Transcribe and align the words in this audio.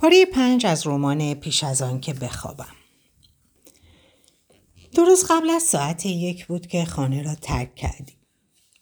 پاره 0.00 0.26
پنج 0.26 0.66
از 0.66 0.86
رمان 0.86 1.34
پیش 1.34 1.64
از 1.64 1.82
آن 1.82 2.00
که 2.00 2.14
بخوابم. 2.14 2.74
درست 4.94 5.30
قبل 5.30 5.50
از 5.50 5.62
ساعت 5.62 6.06
یک 6.06 6.46
بود 6.46 6.66
که 6.66 6.84
خانه 6.84 7.22
را 7.22 7.34
ترک 7.34 7.74
کردیم. 7.74 8.16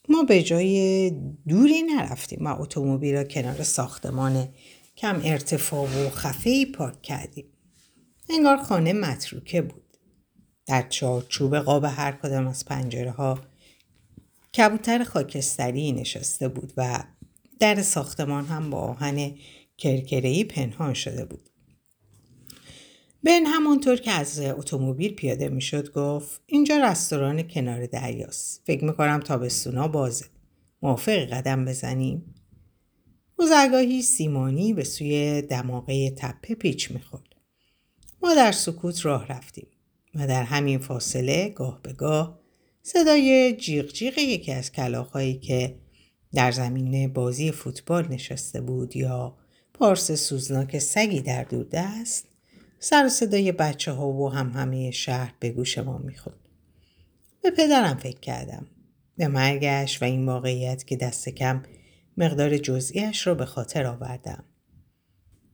ما 0.08 0.22
به 0.22 0.42
جای 0.42 1.10
دوری 1.48 1.82
نرفتیم 1.82 2.46
و 2.46 2.60
اتومبیل 2.60 3.14
را 3.14 3.24
کنار 3.24 3.62
ساختمان 3.62 4.48
کم 4.96 5.21
ارتفاع 5.24 5.82
و 5.82 6.10
خفه 6.10 6.66
پارک 6.66 7.02
کردیم. 7.02 7.46
انگار 8.30 8.57
خانه 8.57 8.93
متروکه 8.93 9.62
بود. 9.62 9.96
در 10.67 10.89
چارچوب 10.89 11.57
قاب 11.57 11.85
هر 11.85 12.12
کدام 12.12 12.46
از 12.46 12.64
پنجره 12.64 13.11
ها 13.11 13.39
کبوتر 14.57 15.05
خاکستری 15.05 15.93
نشسته 15.93 16.48
بود 16.48 16.73
و 16.77 17.05
در 17.59 17.83
ساختمان 17.83 18.46
هم 18.46 18.71
با 18.71 18.79
آهن 18.79 19.35
کرکرهی 19.79 20.45
پنهان 20.45 20.95
شده 20.95 21.24
بود. 21.24 21.48
بن 23.23 23.46
همانطور 23.46 23.96
که 23.96 24.10
از 24.10 24.41
اتومبیل 24.41 25.14
پیاده 25.14 25.48
می‌شد 25.48 25.92
گفت 25.92 26.42
اینجا 26.46 26.77
رستوران 26.77 27.42
کنار 27.42 27.87
دریاست. 27.87 28.62
فکر 28.66 28.84
می‌کنم 28.84 29.20
تابستونا 29.20 29.88
بازه. 29.88 30.27
موافق 30.82 31.18
قدم 31.18 31.65
بزنیم؟ 31.65 32.34
گذرگاهی 33.37 34.02
سیمانی 34.02 34.73
به 34.73 34.84
سوی 34.84 35.42
دماغه 35.42 36.10
تپه 36.10 36.54
پیچ 36.54 36.90
می‌خورد. 36.90 37.37
ما 38.23 38.34
در 38.34 38.52
سکوت 38.52 39.06
راه 39.06 39.27
رفتیم 39.27 39.66
و 40.15 40.27
در 40.27 40.43
همین 40.43 40.79
فاصله 40.79 41.48
گاه 41.48 41.82
به 41.82 41.93
گاه 41.93 42.40
صدای 42.82 43.56
جیغ 43.56 43.93
جیغ 43.93 44.18
یکی 44.18 44.52
از 44.52 44.73
کلاخهایی 44.73 45.38
که 45.38 45.79
در 46.34 46.52
زمین 46.52 47.12
بازی 47.12 47.52
فوتبال 47.52 48.09
نشسته 48.09 48.60
بود 48.60 48.96
یا 48.96 49.37
پارس 49.79 50.12
سوزناک 50.12 50.79
سگی 50.79 51.21
در 51.21 51.45
دوردست 51.45 52.27
سر 52.79 53.07
و 53.07 53.09
صدای 53.09 53.53
بچه 53.53 53.93
ها 53.93 54.09
و 54.09 54.33
هم 54.33 54.51
همه 54.51 54.91
شهر 54.91 55.35
به 55.41 55.51
گوش 55.51 55.79
ما 55.79 55.99
می‌خورد. 55.99 56.38
به 57.43 57.51
پدرم 57.51 57.96
فکر 57.96 58.21
کردم. 58.21 58.66
به 59.16 59.29
مرگش 59.29 60.02
و 60.02 60.05
این 60.05 60.27
واقعیت 60.27 60.85
که 60.87 60.96
دست 60.96 61.29
کم 61.29 61.63
مقدار 62.16 62.59
جزئیش 62.59 63.27
را 63.27 63.35
به 63.35 63.45
خاطر 63.45 63.87
آوردم. 63.87 64.44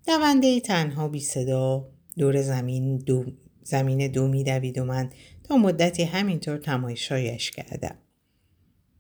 دونده 0.06 0.60
تنها 0.60 1.08
بی 1.08 1.20
صدا 1.20 1.88
دور 2.18 2.42
زمین 2.42 2.98
دو 2.98 3.24
زمین 3.62 4.08
دو 4.08 4.28
میدوید 4.28 4.78
و 4.78 4.84
من 4.84 5.10
تا 5.44 5.56
مدتی 5.56 6.02
همینطور 6.02 6.56
تمایشایش 6.56 7.50
کردم. 7.50 7.94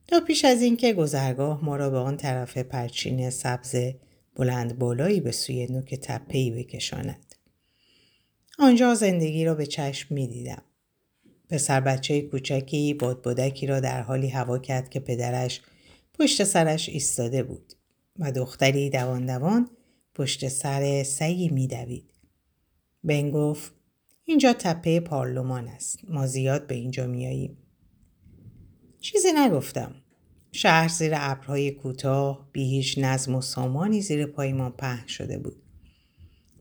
تا 0.08 0.20
پیش 0.20 0.44
از 0.44 0.62
اینکه 0.62 0.92
گذرگاه 0.92 1.64
ما 1.64 1.76
را 1.76 1.90
به 1.90 1.98
آن 1.98 2.16
طرف 2.16 2.58
پرچین 2.58 3.30
سبز 3.30 3.76
بلند 4.36 4.78
بالایی 4.78 5.20
به 5.20 5.32
سوی 5.32 5.66
نوک 5.66 5.94
تپهی 5.94 6.50
بکشاند. 6.50 7.34
آنجا 8.58 8.94
زندگی 8.94 9.44
را 9.44 9.54
به 9.54 9.66
چشم 9.66 10.14
می 10.14 10.26
دیدم. 10.26 10.62
پسر 11.48 11.80
بچه 11.80 12.20
کوچکی 12.20 12.94
بادبادکی 12.94 13.66
را 13.66 13.80
در 13.80 14.02
حالی 14.02 14.28
هوا 14.28 14.58
کرد 14.58 14.88
که 14.88 15.00
پدرش 15.00 15.60
پشت 16.14 16.44
سرش 16.44 16.88
ایستاده 16.88 17.42
بود 17.42 17.72
و 18.18 18.32
دختری 18.32 18.90
دوان 18.90 19.26
دوان 19.26 19.70
پشت 20.14 20.48
سر 20.48 21.02
سگی 21.02 21.48
میدوید. 21.48 22.14
بن 23.04 23.30
گفت 23.30 23.72
اینجا 24.24 24.52
تپه 24.52 25.00
پارلمان 25.00 25.68
است. 25.68 25.98
ما 26.08 26.26
زیاد 26.26 26.66
به 26.66 26.74
اینجا 26.74 27.06
میاییم. 27.06 27.56
چیزی 29.00 29.28
نگفتم. 29.36 30.01
شهر 30.52 30.88
زیر 30.88 31.12
ابرهای 31.16 31.70
کوتاه 31.70 32.48
بی 32.52 32.64
هیچ 32.64 32.98
نظم 32.98 33.34
و 33.34 33.40
سامانی 33.40 34.00
زیر 34.02 34.26
پایمان 34.26 34.72
پهن 34.72 35.06
شده 35.06 35.38
بود. 35.38 35.62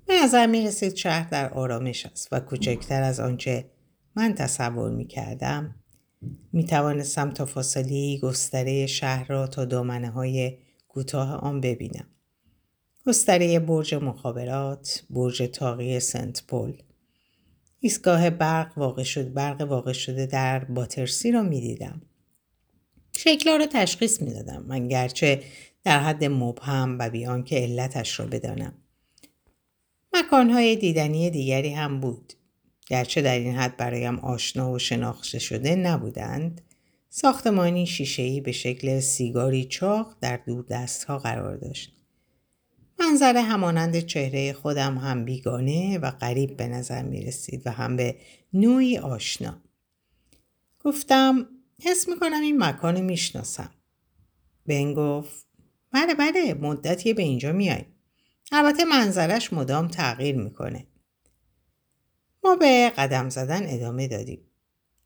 به 0.08 0.14
نظر 0.24 0.48
می 0.48 0.68
رسید 0.68 0.96
شهر 0.96 1.30
در 1.30 1.54
آرامش 1.54 2.06
است 2.06 2.28
و 2.32 2.40
کوچکتر 2.40 3.04
از 3.04 3.20
آنچه 3.20 3.72
من 4.16 4.36
تصور 4.36 4.92
می 4.92 5.08
کردم. 5.08 5.76
می 6.54 6.66
توانستم 6.66 7.30
تا 7.30 7.46
فاصله 7.46 8.18
گستره 8.18 8.88
شهر 8.88 9.28
را 9.28 9.48
تا 9.48 9.66
دامنه 9.66 10.10
های 10.10 10.58
کوتاه 10.88 11.34
آن 11.34 11.62
ببینم. 11.62 12.06
گستره 13.08 13.60
برج 13.60 13.96
مخابرات، 13.96 15.04
برج 15.10 15.50
تاقی 15.54 16.00
سنت 16.00 16.44
پل. 16.48 16.74
ایستگاه 17.80 18.30
برق 18.30 18.78
واقع 18.78 19.04
شد 19.04 19.34
برق 19.34 19.62
واقع 19.62 19.92
شده 19.94 20.26
در 20.26 20.64
باترسی 20.64 21.32
را 21.32 21.42
می 21.42 21.62
دیدم. 21.62 22.02
شکلها 23.18 23.56
را 23.56 23.66
تشخیص 23.66 24.22
می 24.22 24.34
دادم 24.34 24.66
من 24.68 24.88
گرچه 24.88 25.44
در 25.84 26.00
حد 26.00 26.24
مبهم 26.24 27.00
و 27.00 27.10
بیان 27.10 27.44
که 27.44 27.56
علتش 27.56 28.20
را 28.20 28.26
بدانم. 28.26 28.74
مکانهای 30.14 30.76
دیدنی 30.76 31.30
دیگری 31.30 31.74
هم 31.74 32.00
بود. 32.00 32.34
گرچه 32.88 33.22
در 33.22 33.40
این 33.40 33.56
حد 33.56 33.78
برایم 33.78 34.20
آشنا 34.20 34.72
و 34.72 34.80
شناخته 34.80 35.40
شده 35.40 35.76
نبودند 35.76 36.62
ساختمانی 37.10 37.88
شیشهای 37.88 38.42
به 38.42 38.52
شکل 38.52 39.00
سیگاری 39.00 39.66
چاق 39.66 40.16
در 40.22 40.38
دور 40.38 40.66
دست 40.70 41.04
ها 41.04 41.18
قرار 41.18 41.58
داشت. 41.58 41.94
منظر 43.00 43.38
همانند 43.38 44.00
چهره 44.00 44.54
خودم 44.54 44.98
هم 44.98 45.26
بیگانه 45.26 45.98
و 45.98 46.12
غریب 46.12 46.58
به 46.58 46.68
نظر 46.68 47.04
می 47.04 47.22
رسید 47.22 47.62
و 47.68 47.72
هم 47.72 47.96
به 47.96 48.16
نوعی 48.54 48.98
آشنا. 48.98 49.62
گفتم 50.84 51.48
حس 51.84 52.10
می‌کنم 52.10 52.42
این 52.42 52.64
مکان 52.64 53.02
می‌شناسم. 53.02 53.72
بن 54.66 54.94
گفت 54.94 55.48
بله 55.92 56.14
بله 56.16 56.54
مدتی 56.54 57.14
به 57.14 57.24
اینجا 57.24 57.52
میاییم. 57.52 57.96
البته 58.52 58.86
منظرش 58.86 59.54
مدام 59.54 59.88
تغییر 59.88 60.36
می‌کنه. 60.36 60.88
ما 62.44 62.56
به 62.56 62.90
قدم 62.98 63.30
زدن 63.30 63.74
ادامه 63.74 64.08
دادیم. 64.08 64.48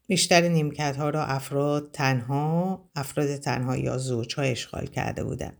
بیشتر 0.07 0.41
نیمکت 0.41 0.97
ها 0.97 1.09
را 1.09 1.25
افراد 1.25 1.91
تنها، 1.91 2.89
افراد 2.95 3.35
تنها 3.35 3.77
یا 3.77 3.97
زوج 3.97 4.35
ها 4.35 4.41
اشغال 4.41 4.85
کرده 4.85 5.23
بودند. 5.23 5.57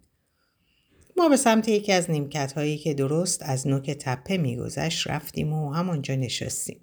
ما 1.18 1.30
به 1.30 1.38
سمت 1.38 1.68
یکی 1.68 1.92
از 1.92 2.12
نیمکت 2.12 2.54
هایی 2.54 2.78
که 2.78 2.94
درست 2.94 3.44
از 3.44 3.68
نوک 3.68 3.92
تپه 3.92 4.38
میگذشت 4.38 5.08
رفتیم 5.08 5.54
و 5.54 5.74
همانجا 5.74 6.16
نشستیم. 6.16 6.80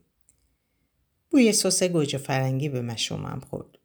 بوی 1.31 1.53
سس 1.53 1.82
گوجه 1.82 2.19
فرنگی 2.19 2.69
به 2.69 2.81
مشومم 2.81 3.41
خورد. 3.50 3.78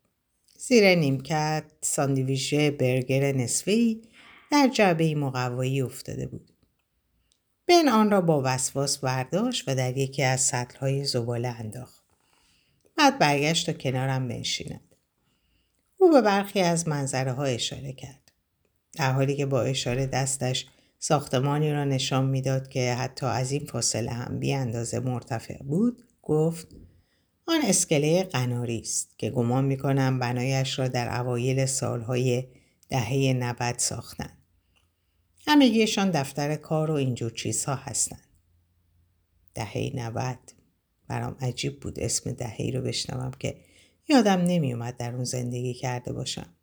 زیر 0.57 0.95
نیمکت 0.95 1.63
ساندویژ 1.81 2.53
برگر 2.53 3.31
نصفی 3.31 4.01
در 4.51 4.67
جعبه 4.73 5.15
مقوایی 5.15 5.81
افتاده 5.81 6.27
بود. 6.27 6.51
بن 7.67 7.87
آن 7.87 8.11
را 8.11 8.21
با 8.21 8.41
وسواس 8.45 8.97
برداشت 8.97 9.63
و 9.67 9.75
در 9.75 9.97
یکی 9.97 10.23
از 10.23 10.41
سطلهای 10.41 11.05
زباله 11.05 11.47
انداخت. 11.47 12.03
بعد 12.97 13.19
برگشت 13.19 13.65
تا 13.65 13.73
کنارم 13.73 14.27
بنشیند. 14.27 14.95
او 15.97 16.11
به 16.11 16.21
برخی 16.21 16.61
از 16.61 16.87
منظره 16.87 17.31
ها 17.31 17.43
اشاره 17.43 17.93
کرد. 17.93 18.31
در 18.93 19.11
حالی 19.11 19.35
که 19.35 19.45
با 19.45 19.61
اشاره 19.61 20.05
دستش 20.05 20.67
ساختمانی 20.99 21.71
را 21.71 21.83
نشان 21.83 22.25
می‌داد 22.25 22.67
که 22.67 22.93
حتی 22.93 23.25
از 23.25 23.51
این 23.51 23.65
فاصله 23.65 24.11
هم 24.11 24.39
بی 24.39 24.53
اندازه 24.53 24.99
مرتفع 24.99 25.63
بود 25.63 26.03
گفت 26.21 26.67
آن 27.49 27.61
اسکله 27.63 28.23
قناری 28.23 28.79
است 28.79 29.13
که 29.17 29.29
گمان 29.29 29.65
می‌کنم 29.65 30.19
بنایش 30.19 30.79
را 30.79 30.87
در 30.87 31.21
اوایل 31.21 31.65
سالهای 31.65 32.47
دهه 32.89 33.33
90 33.33 33.77
ساختند. 33.77 34.37
همگیشان 35.47 36.11
دفتر 36.11 36.55
کار 36.55 36.91
و 36.91 36.93
اینجور 36.93 37.31
چیزها 37.31 37.75
هستند. 37.75 38.27
دهه 39.53 39.91
90 39.95 40.37
برام 41.07 41.37
عجیب 41.41 41.79
بود 41.79 41.99
اسم 41.99 42.31
دهه 42.31 42.71
رو 42.73 42.81
بشنوم 42.81 43.31
که 43.39 43.57
یادم 44.09 44.41
نمیومد 44.41 44.97
در 44.97 45.15
اون 45.15 45.23
زندگی 45.23 45.73
کرده 45.73 46.13
باشم. 46.13 46.53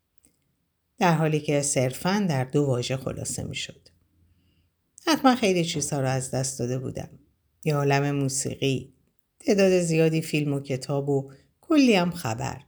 در 0.98 1.14
حالی 1.14 1.40
که 1.40 1.62
صرفا 1.62 2.26
در 2.28 2.44
دو 2.44 2.62
واژه 2.62 2.96
خلاصه 2.96 3.42
می‌شد. 3.42 3.88
حتما 5.06 5.36
خیلی 5.36 5.64
چیزها 5.64 6.00
را 6.00 6.10
از 6.10 6.30
دست 6.30 6.58
داده 6.58 6.78
بودم. 6.78 7.10
یه 7.64 7.74
عالم 7.74 8.10
موسیقی، 8.10 8.93
تعداد 9.46 9.80
زیادی 9.80 10.22
فیلم 10.22 10.52
و 10.52 10.60
کتاب 10.60 11.08
و 11.08 11.32
کلی 11.60 11.94
هم 11.94 12.10
خبر. 12.10 12.60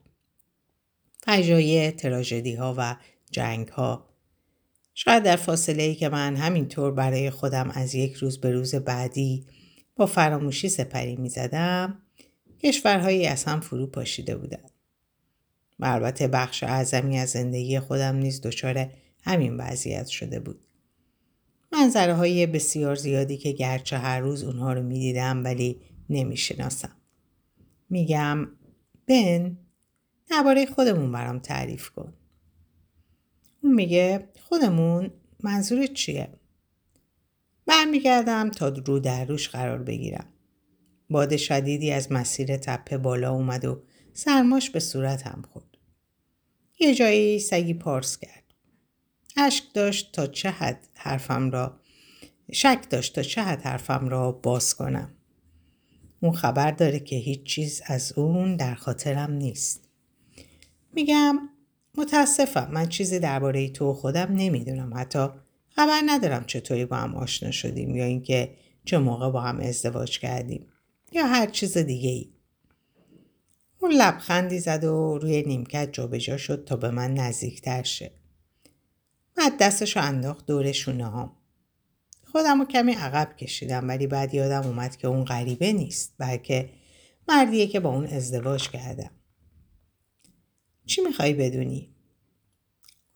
فجایع، 1.23 1.90
تراژدی 1.90 2.55
ها 2.55 2.75
و 2.78 2.96
جنگ 3.31 3.69
ها. 3.69 4.08
شاید 4.94 5.23
در 5.23 5.37
فاصله 5.37 5.82
ای 5.82 5.94
که 5.94 6.08
من 6.08 6.37
همینطور 6.37 6.93
برای 6.93 7.31
خودم 7.31 7.70
از 7.75 7.94
یک 7.94 8.14
روز 8.14 8.40
به 8.40 8.50
روز 8.50 8.75
بعدی 8.75 9.46
با 9.96 10.06
فراموشی 10.06 10.69
سپری 10.69 11.17
می 11.17 11.28
زدم 11.28 12.02
کشورهایی 12.62 13.26
از 13.26 13.44
هم 13.44 13.61
فرو 13.61 13.87
پاشیده 13.87 14.37
بودند. 14.37 14.70
و 15.78 15.87
البته 15.87 16.28
بخش 16.28 16.62
اعظمی 16.62 17.19
از 17.19 17.31
زندگی 17.31 17.81
خودم 17.81 18.17
نیز 18.17 18.40
دچار 18.40 18.90
همین 19.23 19.56
وضعیت 19.56 20.06
شده 20.06 20.40
بود. 20.40 20.64
منظره 21.73 22.14
های 22.14 22.46
بسیار 22.46 22.94
زیادی 22.94 23.37
که 23.37 23.52
گرچه 23.52 23.99
هر 23.99 24.20
روز 24.20 24.44
اونها 24.44 24.73
رو 24.73 24.82
می 24.82 24.99
دیدم 24.99 25.44
ولی 25.44 25.81
نمی‌شناسم. 26.11 26.97
میگم 27.91 28.49
بن 29.06 29.58
درباره 30.26 30.67
خودمون 30.67 31.12
برام 31.12 31.38
تعریف 31.38 31.91
کن. 31.91 32.14
اون 33.62 33.75
میگه 33.75 34.29
خودمون 34.41 35.11
منظور 35.43 35.87
چیه؟ 35.87 36.32
برمیگردم 37.67 38.50
تا 38.50 38.69
رو 38.69 38.99
در 38.99 39.25
روش 39.25 39.49
قرار 39.49 39.82
بگیرم. 39.82 40.26
باد 41.11 41.37
شدیدی 41.37 41.93
از 41.93 42.12
مسیر 42.12 42.56
تپه 42.56 42.99
بالا 42.99 43.32
اومد 43.32 43.64
و 43.64 43.82
سرماش 44.12 44.70
به 44.70 44.81
صورتم 44.81 45.43
خورد. 45.52 45.79
یه 46.79 46.94
جایی 46.94 47.38
سگی 47.38 47.75
پارس 47.75 48.19
کرد. 48.19 48.55
اشک 49.37 49.64
داشت 49.75 50.12
تا 50.12 50.26
چه 50.26 50.50
حد 50.50 50.88
حرفم 50.94 51.50
را 51.50 51.81
شک 52.52 52.87
داشت 52.91 53.14
تا 53.14 53.23
چه 53.23 53.43
حد 53.43 53.62
حرفم 53.62 54.09
را 54.09 54.32
باز 54.32 54.75
کنم. 54.75 55.15
اون 56.20 56.32
خبر 56.32 56.70
داره 56.70 57.00
که 57.00 57.16
هیچ 57.16 57.42
چیز 57.42 57.82
از 57.86 58.12
اون 58.16 58.56
در 58.56 58.74
خاطرم 58.74 59.32
نیست. 59.32 59.88
میگم 60.92 61.38
متاسفم 61.98 62.68
من 62.72 62.88
چیزی 62.88 63.18
درباره 63.18 63.68
تو 63.68 63.92
خودم 63.92 64.32
نمی‌دونم 64.32 64.92
حتی 64.96 65.28
خبر 65.68 66.02
ندارم 66.06 66.44
چطوری 66.44 66.84
با 66.84 66.96
هم 66.96 67.14
آشنا 67.14 67.50
شدیم 67.50 67.96
یا 67.96 68.04
اینکه 68.04 68.54
چه 68.84 68.98
موقع 68.98 69.30
با 69.30 69.40
هم 69.40 69.60
ازدواج 69.60 70.18
کردیم 70.18 70.66
یا 71.12 71.26
هر 71.26 71.46
چیز 71.46 71.78
دیگه 71.78 72.10
ای. 72.10 72.32
اون 73.78 73.92
لبخندی 73.92 74.58
زد 74.58 74.84
و 74.84 75.18
روی 75.18 75.42
نیمکت 75.42 75.92
جابجا 75.92 76.36
شد 76.36 76.64
تا 76.64 76.76
به 76.76 76.90
من 76.90 77.14
نزدیکتر 77.14 77.82
شه. 77.82 78.10
بعد 79.36 79.58
دستشو 79.58 80.00
انداخت 80.00 80.46
دور 80.46 80.72
شونه 80.72 81.10
هم. 81.10 81.32
خودم 82.37 82.59
رو 82.59 82.65
کمی 82.67 82.93
عقب 82.93 83.37
کشیدم 83.37 83.88
ولی 83.88 84.06
بعد 84.06 84.35
یادم 84.35 84.69
اومد 84.69 84.97
که 84.97 85.09
اون 85.09 85.25
غریبه 85.25 85.73
نیست 85.73 86.15
بلکه 86.19 86.71
مردیه 87.29 87.67
که 87.67 87.81
با 87.81 87.91
اون 87.91 88.06
ازدواج 88.06 88.69
کردم. 88.69 89.11
چی 90.87 91.00
می‌خوای 91.00 91.35
بدونی؟ 91.35 91.94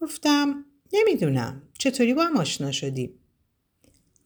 گفتم 0.01 0.65
نمی‌دونم 0.93 1.63
چطوری 1.79 2.15
با 2.15 2.25
هم 2.25 2.37
آشنا 2.37 2.73
شدیم؟ 2.73 3.11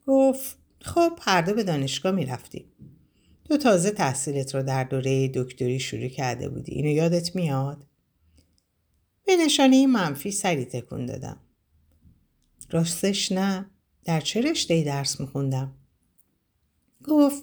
گفت 0.07 0.59
خب 0.81 1.19
هر 1.23 1.43
دو 1.43 1.55
به 1.55 1.63
دانشگاه 1.63 2.13
می‌رفتیم. 2.13 2.65
تو 3.45 3.57
تازه 3.57 3.91
تحصیلت 3.91 4.55
رو 4.55 4.63
در 4.63 4.85
دوره 4.85 5.29
دکتری 5.29 5.81
شروع 5.81 6.09
کرده 6.09 6.49
بودی. 6.49 6.73
اینو 6.73 6.91
یادت 6.91 7.37
میاد؟ 7.37 7.87
به 9.27 9.37
نشانه 9.37 9.87
منفی 9.87 10.31
سری 10.31 10.65
تکون 10.65 11.07
دادم. 11.07 11.41
راستش 12.71 13.33
نه. 13.33 13.71
در 14.05 14.21
چه 14.21 14.41
رشته 14.41 14.83
درس 14.83 15.21
میخوندم؟ 15.21 15.73
گفت 17.05 17.43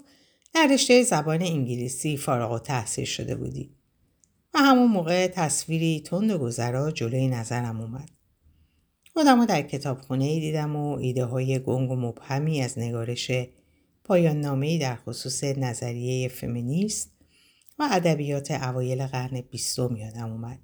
در 0.54 0.68
رشته 0.74 1.04
زبان 1.04 1.42
انگلیسی 1.42 2.18
فارغ 2.18 2.52
و 2.52 2.60
تحصیل 2.60 3.06
شده 3.06 3.36
بودی. 3.36 3.76
و 4.54 4.58
همون 4.60 4.92
موقع 4.92 5.28
تصویری 5.28 6.02
تند 6.02 6.32
و 6.32 6.38
گذرا 6.38 6.92
جلوی 6.92 7.28
نظرم 7.28 7.82
اومد. 7.82 8.10
خودم 9.14 9.46
در 9.46 9.62
کتابخونه 9.62 10.26
ای 10.26 10.40
دیدم 10.40 10.76
و 10.76 10.98
ایده 10.98 11.26
های 11.26 11.60
گنگ 11.60 11.92
و 11.92 11.96
مبهمی 11.96 12.62
از 12.62 12.80
نگارش 12.80 13.32
پایان 14.04 14.42
نامه 14.42 14.78
در 14.78 14.96
خصوص 14.96 15.44
نظریه 15.44 16.28
فمینیست 16.28 17.12
و 17.80 17.90
ادبیات 17.92 18.52
اوایل 18.52 19.08
قرن 19.08 19.42
بیستم 19.42 19.96
یادم 19.96 20.32
اومد. 20.32 20.60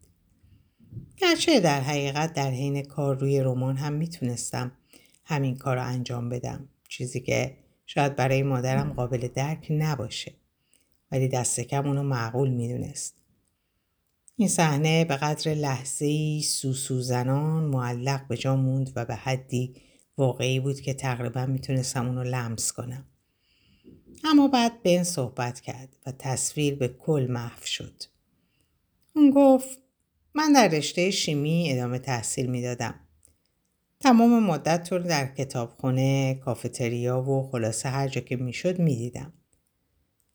گرچه 1.18 1.60
در 1.60 1.82
حقیقت 1.82 2.34
در 2.34 2.52
حین 2.52 2.84
کار 2.84 3.18
روی 3.18 3.40
رمان 3.40 3.78
هم 3.78 3.94
می‌تونستم 3.94 4.72
همین 5.28 5.56
کار 5.56 5.76
رو 5.76 5.86
انجام 5.86 6.30
بدم. 6.30 6.70
چیزی 6.88 7.20
که 7.20 7.58
شاید 7.86 8.16
برای 8.16 8.44
مادرم 8.44 8.94
قابل 8.94 9.28
درک 9.28 9.68
نباشه. 9.70 10.34
ولی 11.12 11.28
دست 11.28 11.60
کم 11.60 11.88
اونو 11.88 12.04
معقول 12.04 12.50
می‌دونست. 12.50 13.16
این 14.36 14.48
صحنه 14.48 15.06
به 15.06 15.16
قدر 15.16 15.54
لحظه 15.54 16.42
سوسو 16.42 17.02
زنان 17.02 17.64
معلق 17.64 18.28
به 18.28 18.38
جا 18.38 18.56
موند 18.56 18.92
و 18.96 19.06
به 19.06 19.16
حدی 19.16 19.76
واقعی 20.18 20.60
بود 20.60 20.82
که 20.82 20.94
تقریبا 20.94 21.46
می‌تونستم 21.46 22.08
اونو 22.08 22.24
لمس 22.24 22.72
کنم. 22.72 23.06
اما 24.24 24.48
بعد 24.48 24.84
بن 24.84 25.04
صحبت 25.04 25.60
کرد 25.60 25.96
و 26.06 26.12
تصویر 26.12 26.76
به 26.76 26.88
کل 26.88 27.28
محو 27.30 27.66
شد. 27.66 28.04
اون 29.16 29.32
گفت 29.32 29.78
من 30.34 30.54
در 30.54 30.68
رشته 30.68 31.12
شیمی 31.12 31.72
ادامه 31.72 32.00
تحصیل 32.00 32.46
می‌دادم. 32.46 33.07
تمام 34.00 34.44
مدت 34.44 34.92
رو 34.92 35.00
در 35.00 35.28
کتابخونه، 35.28 36.36
کافتریا 36.36 37.22
و 37.22 37.50
خلاصه 37.52 37.90
هر 37.90 38.08
جا 38.08 38.22
که 38.22 38.36
می‌شد 38.36 38.80
می‌دیدم. 38.80 39.34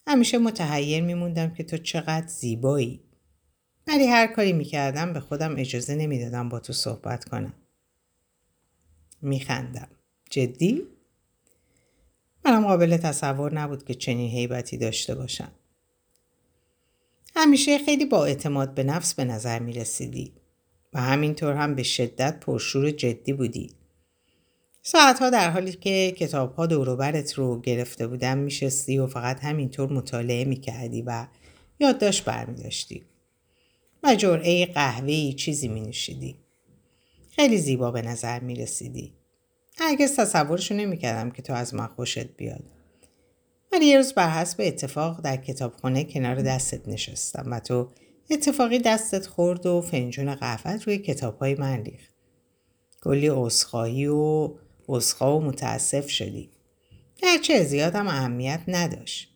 همیشه 0.07 0.39
متحیر 0.39 1.03
میموندم 1.03 1.55
که 1.55 1.63
تو 1.63 1.79
چقدر 1.79 2.27
زیبایی. 2.27 3.01
ولی 3.87 4.07
هر 4.07 4.27
کاری 4.27 4.53
می‌کردم 4.53 5.13
به 5.13 5.21
خودم 5.21 5.55
اجازه 5.59 5.95
نمی‌دادم 5.95 6.49
با 6.49 6.61
تو 6.61 6.73
صحبت 6.73 7.25
کنم. 7.25 7.55
میخندم. 9.23 9.89
جدی؟ 10.31 10.83
منم 12.45 12.67
قابل 12.67 12.97
تصور 12.97 13.55
نبود 13.55 13.85
که 13.85 13.95
چنین 13.95 14.31
حیبتی 14.31 14.77
داشته 14.77 15.15
باشم. 15.15 15.53
همیشه 17.37 17.79
خیلی 17.79 18.05
با 18.05 18.25
اعتماد 18.25 18.75
به 18.75 18.85
نفس 18.85 19.15
به 19.15 19.25
نظر 19.25 19.59
می 19.59 19.73
رسیدی 19.73 20.33
و 20.93 21.01
همینطور 21.01 21.55
هم 21.55 21.75
به 21.75 21.83
شدت 21.83 22.41
پرشور 22.41 22.91
جدی 22.91 23.33
بودی. 23.33 23.71
ساعتها 24.83 25.31
در 25.31 25.51
حالی 25.51 25.73
که 25.73 26.15
کتابها 26.19 26.67
دوروبرت 26.67 27.33
رو 27.33 27.61
گرفته 27.61 28.07
بودم 28.07 28.39
میشستی 28.39 28.99
و 28.99 29.07
فقط 29.07 29.45
همینطور 29.45 29.93
مطالعه 29.93 30.45
می‌کردی 30.45 31.03
و 31.03 31.27
یادداشت 31.81 32.25
برمی 32.25 32.55
داشتی. 32.55 33.03
و 34.03 34.15
جرعه 34.15 34.67
قهوه‌ای 34.67 35.33
چیزی 35.33 35.69
می 35.69 35.81
نوشیدی. 35.81 36.37
خیلی 37.31 37.59
زیبا 37.59 37.91
به 37.91 38.03
نظر 38.03 38.41
می 38.41 38.55
رسیدی. 38.55 39.13
هرگز 39.79 40.17
تصورشو 40.17 40.75
نمی‌کردم 40.75 41.31
که 41.31 41.43
تو 41.43 41.53
از 41.53 41.75
من 41.75 41.87
خوشت 41.87 42.37
بیاد. 42.37 42.65
ولی 43.73 43.87
یه 43.87 43.97
روز 43.97 44.13
بر 44.13 44.31
حسب 44.31 44.61
اتفاق 44.61 45.21
در 45.21 45.37
کتابخانه 45.37 46.05
کنار 46.05 46.43
دستت 46.43 46.89
نشستم 46.89 47.45
و 47.51 47.61
تو 47.61 47.89
اتفاقی 48.31 48.79
دستت 48.79 49.27
خورد 49.27 49.67
و 49.67 49.81
فنجون 49.81 50.35
قهوت 50.35 50.83
روی 50.83 50.99
کتابهای 50.99 51.55
من 51.55 51.85
ریخت. 51.85 52.13
کلی 53.03 53.29
عذرخواهی 53.29 54.07
و 54.07 54.51
عذرخواه 54.89 55.37
و 55.37 55.41
متاسف 55.41 56.09
شدی. 56.09 56.51
گرچه 57.17 57.65
زیادم 57.65 58.07
اهمیت 58.07 58.61
نداشت. 58.69 59.29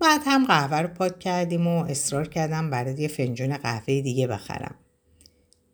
بعد 0.00 0.20
هم 0.24 0.46
قهوه 0.46 0.78
رو 0.78 0.88
پاک 0.88 1.18
کردیم 1.18 1.66
و 1.66 1.84
اصرار 1.84 2.28
کردم 2.28 2.70
برای 2.70 2.94
یه 2.94 3.08
فنجون 3.08 3.56
قهوه 3.56 4.00
دیگه 4.00 4.26
بخرم. 4.26 4.74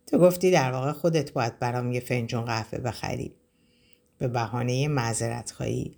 تو 0.06 0.18
گفتی 0.18 0.50
در 0.50 0.72
واقع 0.72 0.92
خودت 0.92 1.32
باید 1.32 1.58
برام 1.58 1.92
یه 1.92 2.00
فنجون 2.00 2.44
قهوه 2.44 2.78
بخری. 2.78 3.34
به 4.18 4.28
بهانه 4.28 4.88
معذرت 4.88 5.50
خواهی. 5.50 5.96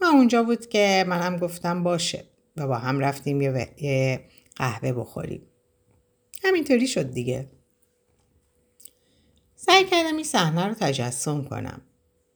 و 0.00 0.04
اونجا 0.04 0.42
بود 0.42 0.66
که 0.66 1.04
منم 1.08 1.36
گفتم 1.36 1.82
باشه 1.82 2.24
و 2.56 2.66
با 2.66 2.74
هم 2.74 3.00
رفتیم 3.00 3.40
یه 3.40 4.20
قهوه 4.56 4.92
بخوریم. 4.92 5.42
همینطوری 6.44 6.86
شد 6.86 7.10
دیگه. 7.10 7.50
سعی 9.56 9.84
کردم 9.84 10.14
این 10.14 10.24
صحنه 10.24 10.66
رو 10.66 10.74
تجسم 10.74 11.44
کنم 11.44 11.82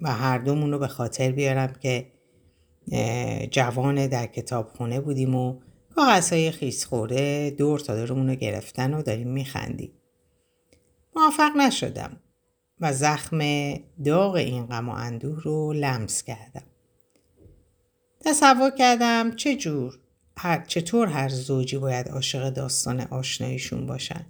و 0.00 0.12
هر 0.12 0.38
دومون 0.38 0.72
رو 0.72 0.78
به 0.78 0.88
خاطر 0.88 1.32
بیارم 1.32 1.72
که 1.72 2.12
جوان 3.50 4.06
در 4.06 4.26
کتابخونه 4.26 5.00
بودیم 5.00 5.34
و 5.34 5.60
کاغذهای 5.94 6.50
خیس 6.50 6.84
خورده 6.84 7.50
دور 7.58 7.80
تا 7.80 7.96
دورمون 7.96 8.28
رو 8.28 8.34
گرفتن 8.34 8.94
و 8.94 9.02
داریم 9.02 9.28
میخندیم. 9.28 9.92
موفق 11.16 11.56
نشدم 11.56 12.20
و 12.80 12.92
زخم 12.92 13.38
داغ 14.04 14.34
این 14.34 14.66
غم 14.66 14.88
و 14.88 14.92
اندوه 14.92 15.42
رو 15.42 15.72
لمس 15.72 16.22
کردم. 16.22 16.64
تصور 18.20 18.70
کردم 18.70 19.36
چه 19.36 19.56
جور 19.56 19.98
هر 20.40 20.64
چطور 20.66 21.08
هر 21.08 21.28
زوجی 21.28 21.78
باید 21.78 22.08
عاشق 22.08 22.50
داستان 22.50 23.00
آشناییشون 23.00 23.86
باشن. 23.86 24.26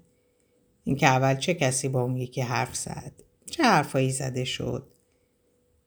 اینکه 0.85 1.07
اول 1.07 1.37
چه 1.37 1.55
کسی 1.55 1.89
با 1.89 2.03
اون 2.03 2.17
یکی 2.17 2.41
حرف 2.41 2.77
زد؟ 2.77 3.13
چه 3.51 3.63
حرفایی 3.63 4.11
زده 4.11 4.45
شد؟ 4.45 4.87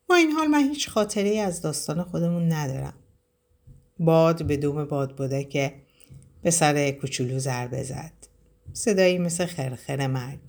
با 0.07 0.15
این 0.15 0.31
حال 0.31 0.47
من 0.47 0.69
هیچ 0.69 0.89
خاطره 0.89 1.37
از 1.39 1.61
داستان 1.61 2.03
خودمون 2.03 2.51
ندارم. 2.51 2.93
باد 3.99 4.45
به 4.45 4.57
دوم 4.57 4.85
باد 4.85 5.15
بوده 5.15 5.43
که 5.43 5.73
به 6.41 6.51
سر 6.51 6.91
کوچولو 6.91 7.39
ضربه 7.39 7.83
زد. 7.83 8.13
صدایی 8.73 9.17
مثل 9.17 9.45
خرخر 9.45 10.07
مرگ. 10.07 10.39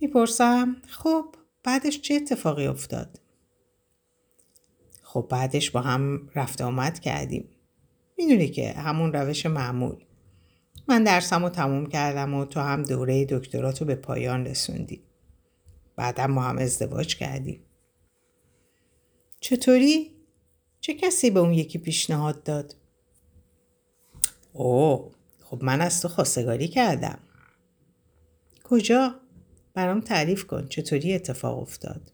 می‌پرسم 0.00 0.76
خب 0.88 1.24
بعدش 1.64 2.00
چه 2.00 2.14
اتفاقی 2.14 2.66
افتاد؟ 2.66 3.20
خب 5.02 5.26
بعدش 5.30 5.70
با 5.70 5.80
هم 5.80 6.30
رفت 6.34 6.60
آمد 6.60 6.98
کردیم. 6.98 7.48
می‌دونی 8.20 8.48
که 8.48 8.72
همون 8.72 9.12
روش 9.12 9.46
معمول 9.46 9.96
من 10.88 11.04
درسم 11.04 11.42
رو 11.42 11.48
تموم 11.48 11.86
کردم 11.86 12.34
و 12.34 12.44
تو 12.44 12.60
هم 12.60 12.82
دوره 12.82 13.24
دکتراتو 13.24 13.84
به 13.84 13.94
پایان 13.94 14.46
رسوندی 14.46 15.02
بعدم 15.96 16.26
ما 16.26 16.42
هم 16.42 16.58
ازدواج 16.58 17.16
کردیم 17.16 17.60
چطوری؟ 19.40 20.10
چه 20.80 20.94
کسی 20.94 21.30
به 21.30 21.40
اون 21.40 21.52
یکی 21.52 21.78
پیشنهاد 21.78 22.42
داد؟ 22.42 22.74
اوه 24.52 25.12
خب 25.40 25.64
من 25.64 25.80
از 25.80 26.02
تو 26.02 26.08
خواستگاری 26.08 26.68
کردم 26.68 27.18
کجا؟ 28.64 29.14
برام 29.74 30.00
تعریف 30.00 30.44
کن 30.44 30.68
چطوری 30.68 31.14
اتفاق 31.14 31.58
افتاد 31.58 32.12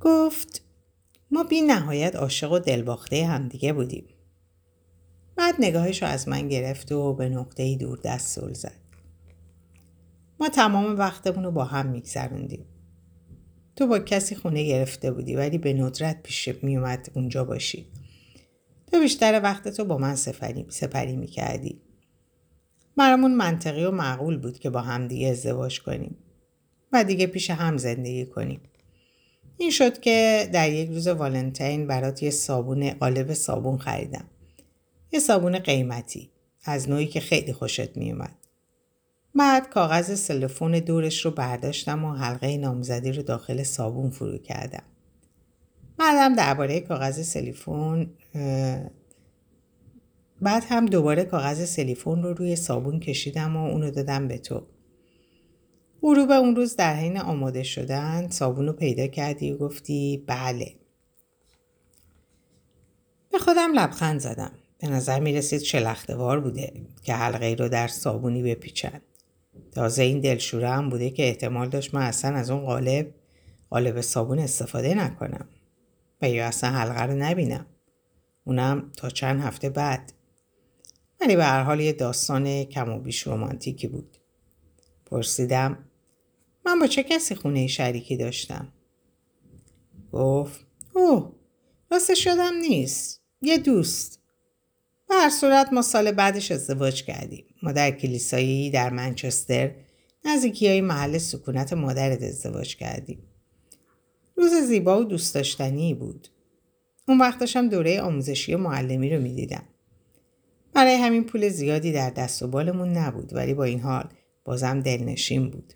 گفت 0.00 0.62
ما 1.30 1.44
بی 1.44 1.60
نهایت 1.60 2.16
عاشق 2.16 2.52
و 2.52 2.58
دلباخته 2.58 3.26
همدیگه 3.26 3.72
بودیم. 3.72 4.17
بعد 5.38 5.54
نگاهش 5.58 6.02
رو 6.02 6.08
از 6.08 6.28
من 6.28 6.48
گرفت 6.48 6.92
و 6.92 7.14
به 7.14 7.28
نقطه 7.28 7.76
دور 7.76 7.98
دست 8.04 8.54
زد. 8.54 8.72
ما 10.40 10.48
تمام 10.48 10.98
وقتمون 10.98 11.44
رو 11.44 11.50
با 11.50 11.64
هم 11.64 11.86
میگذروندیم. 11.86 12.66
تو 13.76 13.86
با 13.86 13.98
کسی 13.98 14.34
خونه 14.34 14.64
گرفته 14.64 15.10
بودی 15.10 15.34
ولی 15.34 15.58
به 15.58 15.72
ندرت 15.72 16.22
پیش 16.22 16.48
میومد 16.62 17.08
اونجا 17.14 17.44
باشی. 17.44 17.86
تو 18.92 19.00
بیشتر 19.00 19.40
وقت 19.42 19.68
تو 19.68 19.84
با 19.84 19.98
من 19.98 20.14
سفری, 20.14 20.66
سپری 20.68 21.16
می‌کردی. 21.16 21.80
برامون 22.96 23.34
منطقی 23.34 23.84
و 23.84 23.90
معقول 23.90 24.36
بود 24.38 24.58
که 24.58 24.70
با 24.70 24.80
هم 24.80 25.08
دیگه 25.08 25.28
ازدواج 25.28 25.82
کنیم 25.82 26.16
و 26.92 27.04
دیگه 27.04 27.26
پیش 27.26 27.50
هم 27.50 27.76
زندگی 27.76 28.26
کنیم. 28.26 28.60
این 29.58 29.70
شد 29.70 30.00
که 30.00 30.48
در 30.52 30.72
یک 30.72 30.88
روز 30.88 31.08
والنتین 31.08 31.86
برات 31.86 32.22
یه 32.22 32.30
صابون 32.30 32.90
قالب 32.90 33.32
صابون 33.32 33.78
خریدم. 33.78 34.24
یه 35.12 35.20
صابون 35.20 35.58
قیمتی 35.58 36.30
از 36.64 36.88
نوعی 36.88 37.06
که 37.06 37.20
خیلی 37.20 37.52
خوشت 37.52 37.96
میومد. 37.96 38.34
بعد 39.34 39.70
کاغذ 39.70 40.20
سلفون 40.20 40.72
دورش 40.72 41.24
رو 41.24 41.30
برداشتم 41.30 42.04
و 42.04 42.14
حلقه 42.14 42.56
نامزدی 42.56 43.12
رو 43.12 43.22
داخل 43.22 43.62
صابون 43.62 44.10
فرو 44.10 44.38
کردم. 44.38 44.82
بعدم 45.98 46.34
درباره 46.34 46.80
کاغذ 46.80 47.22
سلیفون 47.22 48.10
بعد 50.42 50.64
هم 50.68 50.86
دوباره 50.86 51.24
کاغذ 51.24 51.64
سلیفون 51.64 52.22
رو 52.22 52.34
روی 52.34 52.56
صابون 52.56 53.00
کشیدم 53.00 53.56
و 53.56 53.66
اونو 53.66 53.90
دادم 53.90 54.28
به 54.28 54.38
تو. 54.38 54.66
غروب 56.02 56.30
اون 56.30 56.56
روز 56.56 56.76
در 56.76 56.94
حین 56.94 57.18
آماده 57.18 57.62
شدن 57.62 58.28
صابون 58.28 58.66
رو 58.66 58.72
پیدا 58.72 59.06
کردی 59.06 59.52
و 59.52 59.56
گفتی 59.56 60.24
بله. 60.26 60.74
به 63.32 63.38
خودم 63.38 63.72
لبخند 63.72 64.20
زدم. 64.20 64.52
به 64.78 64.88
نظر 64.88 65.20
می 65.20 65.32
رسید 65.32 65.60
شلختوار 65.60 66.40
بوده 66.40 66.72
که 67.02 67.14
حلقه 67.14 67.54
رو 67.58 67.68
در 67.68 67.88
صابونی 67.88 68.42
بپیچند. 68.42 69.02
تازه 69.72 70.02
این 70.02 70.20
دلشوره 70.20 70.68
هم 70.68 70.88
بوده 70.88 71.10
که 71.10 71.28
احتمال 71.28 71.68
داشت 71.68 71.94
من 71.94 72.02
اصلا 72.02 72.36
از 72.36 72.50
اون 72.50 72.60
قالب 72.60 73.14
قالب 73.70 74.00
صابون 74.00 74.38
استفاده 74.38 74.94
نکنم 74.94 75.48
و 76.22 76.28
یا 76.28 76.46
اصلا 76.46 76.70
حلقه 76.70 77.02
رو 77.02 77.14
نبینم. 77.14 77.66
اونم 78.44 78.92
تا 78.96 79.10
چند 79.10 79.40
هفته 79.40 79.70
بعد. 79.70 80.12
ولی 81.20 81.36
به 81.36 81.44
هر 81.44 81.62
حال 81.62 81.80
یه 81.80 81.92
داستان 81.92 82.64
کم 82.64 82.88
و 82.88 82.98
بیش 82.98 83.22
رومانتیکی 83.22 83.88
بود. 83.88 84.16
پرسیدم 85.06 85.78
من 86.66 86.78
با 86.78 86.86
چه 86.86 87.02
کسی 87.02 87.34
خونه 87.34 87.66
شریکی 87.66 88.16
داشتم؟ 88.16 88.72
گفت 90.12 90.66
اوه 90.94 91.32
راستش 91.90 92.24
شدم 92.24 92.54
نیست. 92.54 93.22
یه 93.42 93.58
دوست. 93.58 94.17
و 95.10 95.14
هر 95.14 95.30
صورت 95.30 95.72
ما 95.72 95.82
سال 95.82 96.12
بعدش 96.12 96.52
ازدواج 96.52 97.04
کردیم. 97.04 97.44
ما 97.62 97.72
در 97.72 97.90
کلیسایی 97.90 98.70
در 98.70 98.90
منچستر 98.90 99.70
نزدیکی 100.24 100.68
های 100.68 100.80
محل 100.80 101.18
سکونت 101.18 101.72
مادرت 101.72 102.22
ازدواج 102.22 102.76
کردیم. 102.76 103.22
روز 104.36 104.54
زیبا 104.54 105.00
و 105.00 105.04
دوست 105.04 105.34
داشتنی 105.34 105.94
بود. 105.94 106.28
اون 107.08 107.18
وقت 107.18 107.38
داشتم 107.38 107.68
دوره 107.68 108.00
آموزشی 108.00 108.56
معلمی 108.56 109.10
رو 109.10 109.22
می‌دیدم. 109.22 109.64
برای 110.74 110.94
همین 110.94 111.24
پول 111.24 111.48
زیادی 111.48 111.92
در 111.92 112.10
دست 112.10 112.42
و 112.42 112.48
بالمون 112.48 112.88
نبود 112.88 113.34
ولی 113.34 113.54
با 113.54 113.64
این 113.64 113.80
حال 113.80 114.08
بازم 114.44 114.80
دلنشین 114.80 115.50
بود. 115.50 115.72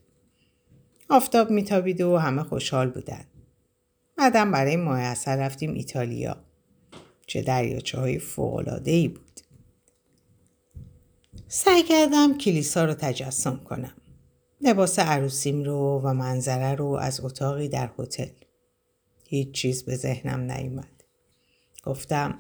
آفتاب 1.08 1.50
میتابید 1.50 2.00
و 2.00 2.16
همه 2.16 2.42
خوشحال 2.42 2.90
بودن. 2.90 3.24
بعدم 4.16 4.50
برای 4.50 4.76
ماه 4.76 5.00
اصل 5.00 5.30
رفتیم 5.30 5.74
ایتالیا. 5.74 6.36
چه 7.26 7.42
دریاچه 7.42 7.98
های 7.98 8.20
ای 8.84 9.08
بود. 9.08 9.21
سعی 11.54 11.82
کردم 11.82 12.38
کلیسا 12.38 12.84
رو 12.84 12.94
تجسم 12.94 13.56
کنم. 13.56 13.92
لباس 14.60 14.98
عروسیم 14.98 15.64
رو 15.64 16.00
و 16.04 16.14
منظره 16.14 16.74
رو 16.74 16.86
از 16.86 17.20
اتاقی 17.20 17.68
در 17.68 17.90
هتل. 17.98 18.28
هیچ 19.26 19.50
چیز 19.52 19.82
به 19.82 19.96
ذهنم 19.96 20.52
نیومد. 20.52 21.04
گفتم 21.84 22.38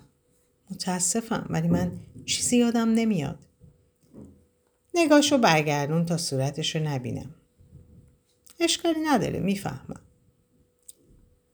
متاسفم 0.70 1.46
ولی 1.50 1.68
من 1.68 1.92
چیزی 2.26 2.56
یادم 2.56 2.88
نمیاد. 2.88 3.38
نگاهشو 4.94 5.38
برگردون 5.38 6.06
تا 6.06 6.16
صورتشو 6.16 6.78
نبینم. 6.78 7.34
اشکالی 8.60 9.00
نداره 9.00 9.40
می‌فهمم. 9.40 10.00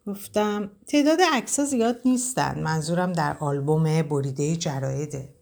گفتم 0.07 0.71
تعداد 0.87 1.19
عکس 1.33 1.61
زیاد 1.61 2.01
نیستن 2.05 2.63
منظورم 2.63 3.13
در 3.13 3.37
آلبوم 3.41 4.03
بریده 4.03 4.57
جرایده 4.57 5.38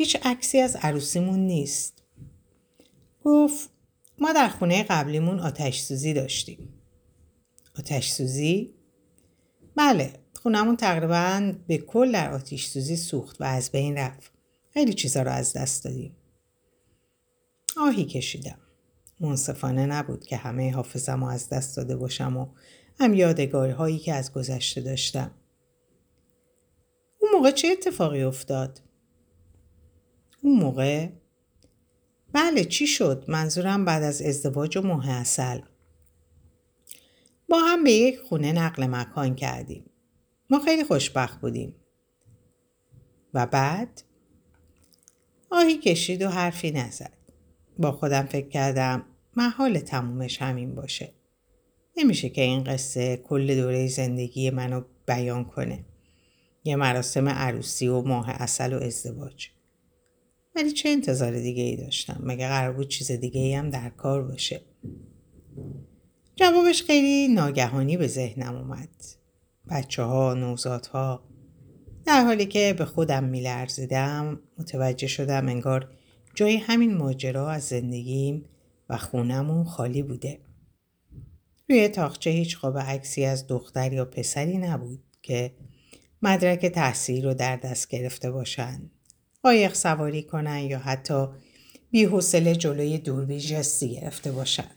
هیچ 0.00 0.16
عکسی 0.22 0.58
از 0.58 0.76
عروسیمون 0.76 1.38
نیست 1.38 2.02
گفت 3.24 3.70
ما 4.18 4.32
در 4.32 4.48
خونه 4.48 4.82
قبلیمون 4.82 5.40
آتش 5.40 5.80
سوزی 5.80 6.14
داشتیم 6.14 6.68
آتش 7.78 8.10
سوزی؟ 8.10 8.74
بله 9.76 10.12
خونمون 10.42 10.76
تقریبا 10.76 11.52
به 11.66 11.78
کل 11.78 12.12
در 12.12 12.32
آتش 12.32 12.66
سوزی 12.66 12.96
سوخت 12.96 13.40
و 13.40 13.44
از 13.44 13.70
بین 13.70 13.98
رفت 13.98 14.32
خیلی 14.70 14.94
چیزا 14.94 15.22
رو 15.22 15.30
از 15.30 15.52
دست 15.52 15.84
دادیم 15.84 16.16
آهی 17.76 18.04
کشیدم 18.04 18.58
منصفانه 19.20 19.86
نبود 19.86 20.24
که 20.24 20.36
همه 20.36 20.74
حافظم 20.74 21.24
رو 21.24 21.30
از 21.30 21.48
دست 21.48 21.76
داده 21.76 21.96
باشم 21.96 22.36
و 22.36 22.46
هم 23.00 23.14
یادگارهایی 23.14 23.98
که 23.98 24.14
از 24.14 24.32
گذشته 24.32 24.80
داشتم. 24.80 25.30
اون 27.20 27.30
موقع 27.32 27.50
چه 27.50 27.68
اتفاقی 27.68 28.22
افتاد؟ 28.22 28.80
اون 30.42 30.58
موقع؟ 30.58 31.08
بله 32.32 32.64
چی 32.64 32.86
شد؟ 32.86 33.24
منظورم 33.28 33.84
بعد 33.84 34.02
از 34.02 34.22
ازدواج 34.22 34.76
و 34.76 34.82
ماه 34.82 35.10
اصل. 35.10 35.60
با 37.48 37.58
هم 37.58 37.84
به 37.84 37.92
یک 37.92 38.18
خونه 38.18 38.52
نقل 38.52 38.86
مکان 38.86 39.34
کردیم. 39.34 39.90
ما 40.50 40.58
خیلی 40.58 40.84
خوشبخت 40.84 41.40
بودیم. 41.40 41.74
و 43.34 43.46
بعد؟ 43.46 44.02
آهی 45.50 45.78
کشید 45.78 46.22
و 46.22 46.28
حرفی 46.28 46.70
نزد. 46.70 47.12
با 47.78 47.92
خودم 47.92 48.26
فکر 48.26 48.48
کردم 48.48 49.04
محال 49.36 49.78
تمومش 49.78 50.42
همین 50.42 50.74
باشه. 50.74 51.12
نمیشه 51.96 52.28
که 52.28 52.42
این 52.42 52.64
قصه 52.64 53.16
کل 53.16 53.60
دوره 53.60 53.88
زندگی 53.88 54.50
منو 54.50 54.82
بیان 55.06 55.44
کنه. 55.44 55.84
یه 56.64 56.76
مراسم 56.76 57.28
عروسی 57.28 57.88
و 57.88 58.02
ماه 58.02 58.30
اصل 58.30 58.72
و 58.72 58.82
ازدواج. 58.82 59.48
ولی 60.54 60.72
چه 60.72 60.88
انتظار 60.88 61.38
دیگه 61.38 61.62
ای 61.62 61.76
داشتم؟ 61.76 62.20
مگه 62.22 62.48
قرار 62.48 62.72
بود 62.72 62.88
چیز 62.88 63.12
دیگه 63.12 63.40
ای 63.40 63.54
هم 63.54 63.70
در 63.70 63.88
کار 63.88 64.22
باشه؟ 64.22 64.60
جوابش 66.36 66.82
خیلی 66.82 67.28
ناگهانی 67.34 67.96
به 67.96 68.06
ذهنم 68.06 68.56
اومد. 68.56 68.88
بچه 69.70 70.02
ها، 70.02 70.34
نوزات 70.34 70.86
ها. 70.86 71.22
در 72.04 72.24
حالی 72.24 72.46
که 72.46 72.74
به 72.78 72.84
خودم 72.84 73.24
میلرزیدم 73.24 74.40
متوجه 74.58 75.06
شدم 75.06 75.48
انگار 75.48 75.90
جای 76.34 76.56
همین 76.56 76.94
ماجرا 76.94 77.50
از 77.50 77.62
زندگیم 77.62 78.44
و 78.88 78.96
خونمون 78.96 79.64
خالی 79.64 80.02
بوده. 80.02 80.40
روی 81.68 81.88
تاخچه 81.88 82.30
هیچ 82.30 82.58
قاب 82.58 82.78
عکسی 82.78 83.24
از 83.24 83.46
دختر 83.46 83.92
یا 83.92 84.04
پسری 84.04 84.58
نبود 84.58 85.02
که 85.22 85.52
مدرک 86.22 86.66
تحصیل 86.66 87.24
رو 87.24 87.34
در 87.34 87.56
دست 87.56 87.88
گرفته 87.88 88.30
باشند. 88.30 88.90
قایق 89.42 89.74
سواری 89.74 90.22
کنن 90.22 90.58
یا 90.58 90.78
حتی 90.78 91.26
حوصله 91.94 92.56
جلوی 92.56 92.98
دوربین 92.98 93.38
جستی 93.38 93.94
گرفته 93.94 94.32
باشند. 94.32 94.76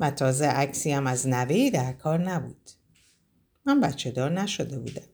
و 0.00 0.10
تازه 0.10 0.46
عکسی 0.46 0.92
هم 0.92 1.06
از 1.06 1.28
نوهی 1.28 1.70
در 1.70 1.92
کار 1.92 2.18
نبود. 2.18 2.70
من 3.64 3.80
بچه 3.80 4.10
دار 4.10 4.40
نشده 4.40 4.78
بودم. 4.78 5.08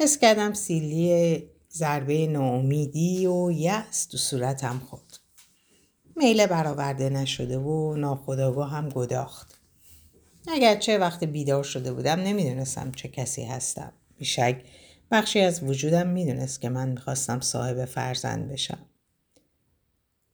حس 0.00 0.18
کردم 0.18 0.54
سیلی 0.54 1.42
ضربه 1.72 2.26
ناامیدی 2.26 3.26
و 3.26 3.50
یأس 3.50 4.06
تو 4.06 4.18
صورتم 4.18 4.82
خورد. 4.90 5.18
میله 6.16 6.46
برآورده 6.46 7.10
نشده 7.10 7.58
و 7.58 7.96
ناخداگاه 7.96 8.70
هم 8.70 8.88
گداخت. 8.88 9.60
اگرچه 10.48 10.98
وقت 10.98 11.24
بیدار 11.24 11.64
شده 11.64 11.92
بودم 11.92 12.20
نمی‌دونستم 12.20 12.92
چه 12.92 13.08
کسی 13.08 13.44
هستم. 13.44 13.92
بیشک 14.18 14.64
بخشی 15.10 15.40
از 15.40 15.62
وجودم 15.62 16.08
می‌دونست 16.08 16.60
که 16.60 16.68
من 16.68 16.88
می‌خواستم 16.88 17.40
صاحب 17.40 17.84
فرزند 17.84 18.48
بشم. 18.48 18.86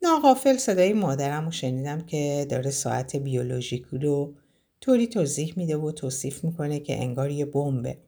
ناغافل 0.03 0.57
صدای 0.57 0.93
مادرم 0.93 1.45
رو 1.45 1.51
شنیدم 1.51 2.01
که 2.01 2.47
داره 2.51 2.71
ساعت 2.71 3.17
بیولوژیکی 3.17 3.99
رو 3.99 4.35
طوری 4.81 5.07
توضیح 5.07 5.55
میده 5.57 5.77
و 5.77 5.93
توصیف 5.93 6.45
می‌کنه 6.45 6.81
که 6.81 7.03
انگار 7.03 7.31
یه 7.31 7.45
بمبه. 7.45 7.99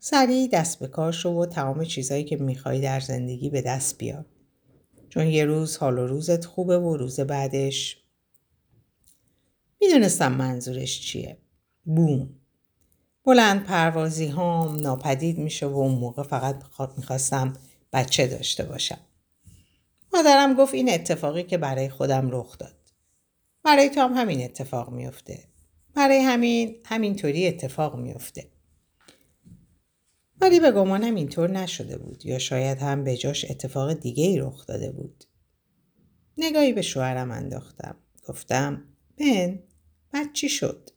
سریع 0.00 0.48
دست 0.52 0.78
به 0.78 0.88
کار 0.88 1.12
شو 1.12 1.28
و 1.28 1.46
تمام 1.46 1.84
چیزهایی 1.84 2.24
که 2.24 2.36
می‌خوای 2.36 2.80
در 2.80 3.00
زندگی 3.00 3.50
به 3.50 3.62
دست 3.62 3.98
بیار. 3.98 4.26
چون 5.08 5.26
یه 5.26 5.44
روز 5.44 5.76
حال 5.76 5.98
و 5.98 6.06
روزت 6.06 6.44
خوبه 6.44 6.78
و 6.78 6.96
روز 6.96 7.20
بعدش 7.20 8.02
می‌دونستم 9.80 10.32
منظورش 10.32 11.00
چیه 11.00 11.38
بوم 11.84 12.28
بلند 13.26 13.64
پروازی 13.64 14.26
هام 14.26 14.76
ناپدید 14.76 15.38
میشه 15.38 15.66
و 15.66 15.76
اون 15.76 15.94
موقع 15.94 16.22
فقط 16.22 16.64
می‌خواستم 16.96 17.52
بچه 17.92 18.26
داشته 18.26 18.64
باشم. 18.64 18.98
مادرم 20.14 20.54
گفت 20.54 20.74
این 20.74 20.94
اتفاقی 20.94 21.42
که 21.42 21.58
برای 21.58 21.88
خودم 21.88 22.30
رخ 22.30 22.58
داد. 22.58 22.76
برای 23.64 23.90
تو 23.90 24.00
هم 24.00 24.14
همین 24.14 24.44
اتفاق 24.44 24.90
میفته 24.90 25.44
برای 25.94 26.18
همین 26.18 26.76
همینطوری 26.84 27.46
اتفاق 27.46 27.96
میفته 27.96 28.46
ولی 30.40 30.60
به 30.60 30.70
گمانم 30.72 31.14
اینطور 31.14 31.50
نشده 31.50 31.98
بود 31.98 32.26
یا 32.26 32.38
شاید 32.38 32.78
هم 32.78 33.04
به 33.04 33.16
جاش 33.16 33.50
اتفاق 33.50 33.92
دیگه 33.92 34.24
ای 34.24 34.38
رخ 34.38 34.66
داده 34.66 34.92
بود. 34.92 35.24
نگاهی 36.38 36.72
به 36.72 36.82
شوهرم 36.82 37.30
انداختم. 37.30 37.96
گفتم 38.28 38.84
بن 39.18 39.62
بعد 40.12 40.32
چی 40.32 40.48
شد؟ 40.48 40.90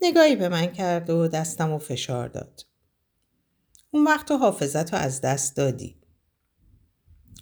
نگاهی 0.00 0.36
به 0.36 0.48
من 0.48 0.66
کرد 0.66 1.10
و 1.10 1.28
دستم 1.28 1.72
و 1.72 1.78
فشار 1.78 2.28
داد 2.28 2.66
اون 3.90 4.04
وقت 4.04 4.26
تو 4.26 4.36
حافظت 4.36 4.92
رو 4.92 4.98
از 4.98 5.20
دست 5.20 5.56
دادی 5.56 5.96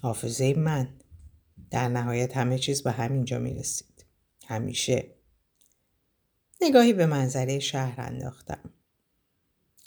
حافظه 0.03 0.55
من 0.55 0.89
در 1.71 1.89
نهایت 1.89 2.37
همه 2.37 2.59
چیز 2.59 2.83
به 2.83 2.91
همینجا 2.91 3.39
می 3.39 3.55
رسید. 3.55 4.07
همیشه. 4.47 5.15
نگاهی 6.63 6.93
به 6.93 7.07
منظره 7.07 7.59
شهر 7.59 8.01
انداختم. 8.01 8.71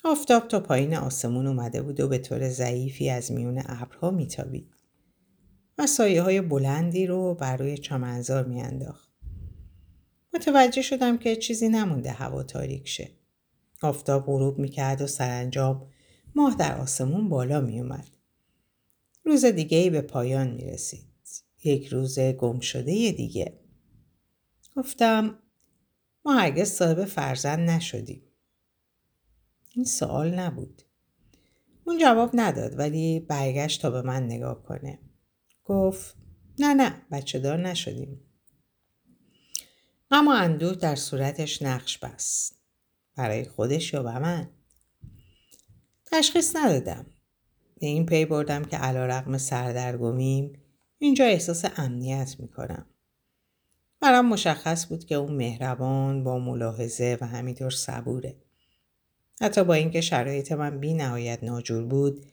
آفتاب 0.03 0.47
تا 0.47 0.59
پایین 0.59 0.95
آسمون 0.95 1.47
اومده 1.47 1.81
بود 1.81 1.99
و 1.99 2.07
به 2.07 2.17
طور 2.17 2.49
ضعیفی 2.49 3.09
از 3.09 3.31
میون 3.31 3.63
ابرها 3.65 4.11
میتابید 4.11 4.73
و 5.77 5.87
سایه 5.87 6.21
های 6.21 6.41
بلندی 6.41 7.07
رو 7.07 7.35
بر 7.35 7.57
روی 7.57 7.77
چمنزار 7.77 8.45
میانداخت. 8.45 9.06
متوجه 10.37 10.81
شدم 10.81 11.17
که 11.17 11.35
چیزی 11.35 11.69
نمونده 11.69 12.11
هوا 12.11 12.43
تاریک 12.43 12.87
شه. 12.87 13.11
آفتاب 13.81 14.25
غروب 14.25 14.59
می‌کرد 14.59 15.01
و 15.01 15.07
سرانجام 15.07 15.89
ماه 16.35 16.55
در 16.55 16.77
آسمون 16.77 17.29
بالا 17.29 17.61
میومد. 17.61 18.07
روز 19.25 19.45
دیگه 19.45 19.77
ای 19.77 19.89
به 19.89 20.01
پایان 20.01 20.47
می 20.47 20.65
رسید. 20.65 21.07
یک 21.63 21.87
روز 21.87 22.19
گم 22.19 22.59
شده 22.59 23.11
دیگه. 23.11 23.59
گفتم 24.75 25.39
ما 26.25 26.33
هرگز 26.33 26.71
صاحب 26.71 27.05
فرزند 27.05 27.69
نشدیم. 27.69 28.23
این 29.75 29.85
سوال 29.85 30.39
نبود. 30.39 30.81
اون 31.83 31.97
جواب 31.97 32.29
نداد 32.33 32.79
ولی 32.79 33.19
برگشت 33.19 33.81
تا 33.81 33.89
به 33.89 34.01
من 34.01 34.23
نگاه 34.23 34.63
کنه. 34.63 34.99
گفت 35.65 36.15
نه 36.59 36.73
نه 36.73 37.01
بچه 37.11 37.39
دار 37.39 37.57
نشدیم. 37.57 38.26
اما 40.11 40.35
اندوه 40.35 40.75
در 40.75 40.95
صورتش 40.95 41.61
نقش 41.61 41.97
بست. 41.97 42.59
برای 43.15 43.45
خودش 43.45 43.95
به 43.95 44.19
من. 44.19 44.49
تشخیص 46.05 46.55
ندادم. 46.55 47.05
به 47.79 47.87
این 47.87 48.05
پی 48.05 48.25
بردم 48.25 48.63
که 48.63 48.77
علا 48.77 49.05
رقم 49.05 49.37
سردرگمیم 49.37 50.61
اینجا 50.99 51.25
احساس 51.25 51.65
امنیت 51.77 52.35
می‌کنم. 52.39 52.85
برام 53.99 54.25
مشخص 54.25 54.87
بود 54.87 55.05
که 55.05 55.15
اون 55.15 55.35
مهربان 55.35 56.23
با 56.23 56.39
ملاحظه 56.39 57.17
و 57.21 57.27
همینطور 57.27 57.69
صبوره. 57.69 58.35
حتی 59.41 59.63
با 59.63 59.73
اینکه 59.73 60.01
شرایط 60.01 60.51
من 60.51 60.79
بی 60.79 60.93
نهایت 60.93 61.43
ناجور 61.43 61.85
بود 61.85 62.25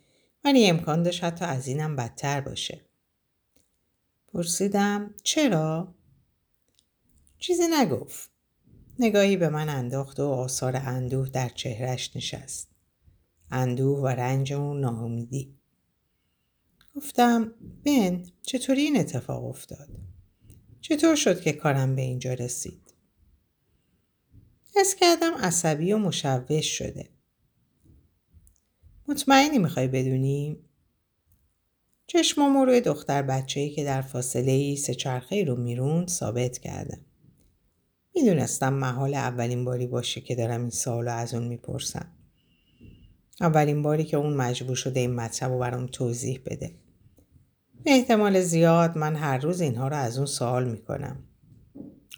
ولی 0.44 0.66
امکان 0.66 1.02
داشت 1.02 1.24
حتی 1.24 1.44
از 1.44 1.66
اینم 1.66 1.96
بدتر 1.96 2.40
باشه. 2.40 2.80
پرسیدم 4.28 5.14
چرا؟ 5.22 5.94
چیزی 7.46 7.62
نگفت. 7.70 8.30
نگاهی 8.98 9.36
به 9.36 9.48
من 9.48 9.68
انداخت 9.68 10.20
و 10.20 10.28
آثار 10.28 10.76
اندوه 10.76 11.28
در 11.28 11.48
چهرش 11.48 12.16
نشست. 12.16 12.70
اندوه 13.50 13.98
و 13.98 14.06
رنج 14.06 14.52
و 14.52 14.74
ناامیدی 14.74 15.54
گفتم 16.96 17.54
بن 17.84 18.22
چطوری 18.42 18.80
این 18.80 18.96
اتفاق 18.96 19.44
افتاد 19.44 19.88
چطور 20.80 21.16
شد 21.16 21.40
که 21.40 21.52
کارم 21.52 21.96
به 21.96 22.02
اینجا 22.02 22.34
رسید 22.34 22.94
حس 24.76 24.94
کردم 24.94 25.34
عصبی 25.34 25.92
و 25.92 25.98
مشوش 25.98 26.78
شده 26.78 27.08
مطمئنی 29.08 29.58
می‌خوای 29.58 29.88
بدونیم 29.88 30.68
چشمامو 32.06 32.64
روی 32.64 32.80
دختر 32.80 33.22
بچه 33.22 33.68
که 33.68 33.84
در 33.84 34.02
فاصله 34.02 34.52
ای 34.52 34.76
سه 34.76 34.94
چرخه 34.94 35.44
رو 35.44 35.56
می‌روند 35.56 36.08
ثابت 36.08 36.58
کردم. 36.58 37.00
می‌دونستم 38.14 38.72
محال 38.72 39.14
اولین 39.14 39.64
باری 39.64 39.86
باشه 39.86 40.20
که 40.20 40.34
دارم 40.34 40.60
این 40.60 40.70
سوالو 40.70 41.10
از 41.10 41.34
اون 41.34 41.48
می‌پرسم. 41.48 42.06
اولین 43.40 43.82
باری 43.82 44.04
که 44.04 44.16
اون 44.16 44.34
مجبور 44.34 44.76
شده 44.76 45.00
این 45.00 45.14
مطلب 45.14 45.52
رو 45.52 45.58
برام 45.58 45.86
توضیح 45.86 46.40
بده. 46.46 46.74
به 47.84 47.90
احتمال 47.90 48.40
زیاد 48.40 48.98
من 48.98 49.16
هر 49.16 49.38
روز 49.38 49.60
اینها 49.60 49.88
رو 49.88 49.96
از 49.96 50.16
اون 50.16 50.26
سوال 50.26 50.70
می‌کنم. 50.70 51.24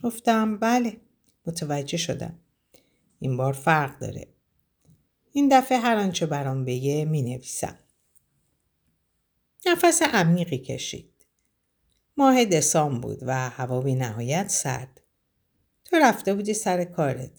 گفتم 0.02 0.58
بله 0.58 0.96
متوجه 1.46 1.96
شدم. 1.96 2.38
این 3.18 3.36
بار 3.36 3.52
فرق 3.52 3.98
داره. 3.98 4.28
این 5.32 5.48
دفعه 5.58 5.78
هر 5.78 5.96
آنچه 5.96 6.26
برام 6.26 6.64
بگه 6.64 7.04
می 7.04 7.22
نویسم. 7.22 7.78
نفس 9.66 10.02
عمیقی 10.02 10.58
کشید. 10.58 11.12
ماه 12.16 12.44
دسام 12.44 13.00
بود 13.00 13.18
و 13.22 13.50
هوا 13.50 13.80
بی 13.80 13.94
نهایت 13.94 14.48
سرد. 14.48 15.00
تو 15.90 15.96
رفته 15.96 16.34
بودی 16.34 16.54
سر 16.54 16.84
کارت. 16.84 17.30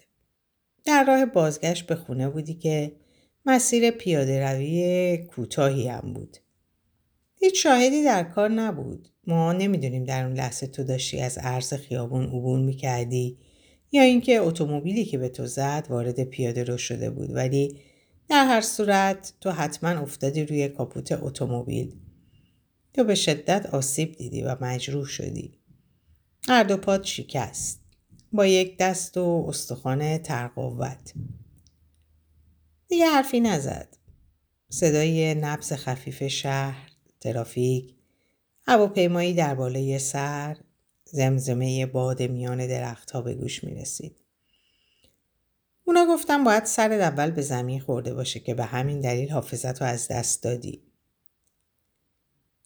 در 0.85 1.03
راه 1.03 1.25
بازگشت 1.25 1.87
به 1.87 1.95
خونه 1.95 2.29
بودی 2.29 2.53
که 2.53 2.91
مسیر 3.45 3.91
پیاده 3.91 4.51
روی 4.51 5.17
کوتاهی 5.17 5.87
هم 5.87 6.13
بود. 6.13 6.37
هیچ 7.35 7.63
شاهدی 7.63 8.03
در 8.03 8.23
کار 8.23 8.49
نبود. 8.49 9.09
ما 9.27 9.53
نمی‌دونیم 9.53 10.03
در 10.03 10.25
اون 10.25 10.33
لحظه 10.33 10.67
تو 10.67 10.83
داشتی 10.83 11.19
از 11.19 11.37
عرض 11.37 11.73
خیابون 11.73 12.25
عبور 12.25 12.59
می‌کردی 12.59 13.37
یا 13.91 14.01
اینکه 14.01 14.39
اتومبیلی 14.39 15.05
که 15.05 15.17
به 15.17 15.29
تو 15.29 15.45
زد 15.45 15.87
وارد 15.89 16.23
پیاده 16.23 16.63
رو 16.63 16.77
شده 16.77 17.09
بود 17.09 17.35
ولی 17.35 17.79
در 18.29 18.45
هر 18.45 18.61
صورت 18.61 19.33
تو 19.41 19.51
حتما 19.51 19.89
افتادی 19.89 20.45
روی 20.45 20.67
کاپوت 20.67 21.11
اتومبیل. 21.11 21.95
تو 22.93 23.03
به 23.03 23.15
شدت 23.15 23.65
آسیب 23.65 24.11
دیدی 24.11 24.41
و 24.41 24.55
مجروح 24.61 25.05
شدی. 25.05 25.59
هر 26.47 26.63
دو 26.63 26.77
پاد 26.77 27.03
شکست. 27.03 27.86
با 28.33 28.45
یک 28.45 28.77
دست 28.77 29.17
و 29.17 29.45
استخوان 29.49 30.17
ترقوت. 30.17 31.13
دیگه 32.87 33.05
حرفی 33.05 33.39
نزد. 33.39 33.97
صدای 34.69 35.35
نبز 35.35 35.73
خفیف 35.73 36.27
شهر، 36.27 36.91
ترافیک، 37.19 37.95
هواپیمایی 38.67 39.33
در 39.33 39.55
بالای 39.55 39.99
سر، 39.99 40.57
زمزمه 41.05 41.85
باد 41.85 42.21
میان 42.21 42.67
درختها 42.67 43.21
به 43.21 43.33
گوش 43.33 43.63
می 43.63 43.75
رسید. 43.75 44.17
اونا 45.83 46.05
گفتم 46.05 46.43
باید 46.43 46.65
سر 46.65 46.91
اول 46.91 47.31
به 47.31 47.41
زمین 47.41 47.79
خورده 47.79 48.13
باشه 48.13 48.39
که 48.39 48.53
به 48.53 48.65
همین 48.65 49.01
دلیل 49.01 49.31
حافظت 49.31 49.81
رو 49.81 49.87
از 49.87 50.07
دست 50.07 50.43
دادی. 50.43 50.83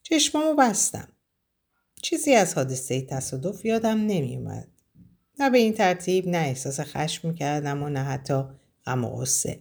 چشمامو 0.04 0.56
بستم. 0.56 1.08
چیزی 2.02 2.34
از 2.34 2.54
حادثه 2.54 3.02
تصادف 3.02 3.66
یادم 3.66 3.98
نمیومد. 3.98 4.68
نه 5.40 5.50
به 5.50 5.58
این 5.58 5.74
ترتیب 5.74 6.28
نه 6.28 6.38
احساس 6.38 6.80
خشم 6.80 7.28
می‌کردم 7.28 7.84
و 7.84 7.90
نه 7.90 8.04
حتی 8.04 8.44
غم 8.86 9.06
و 9.06 9.10
غصه. 9.10 9.60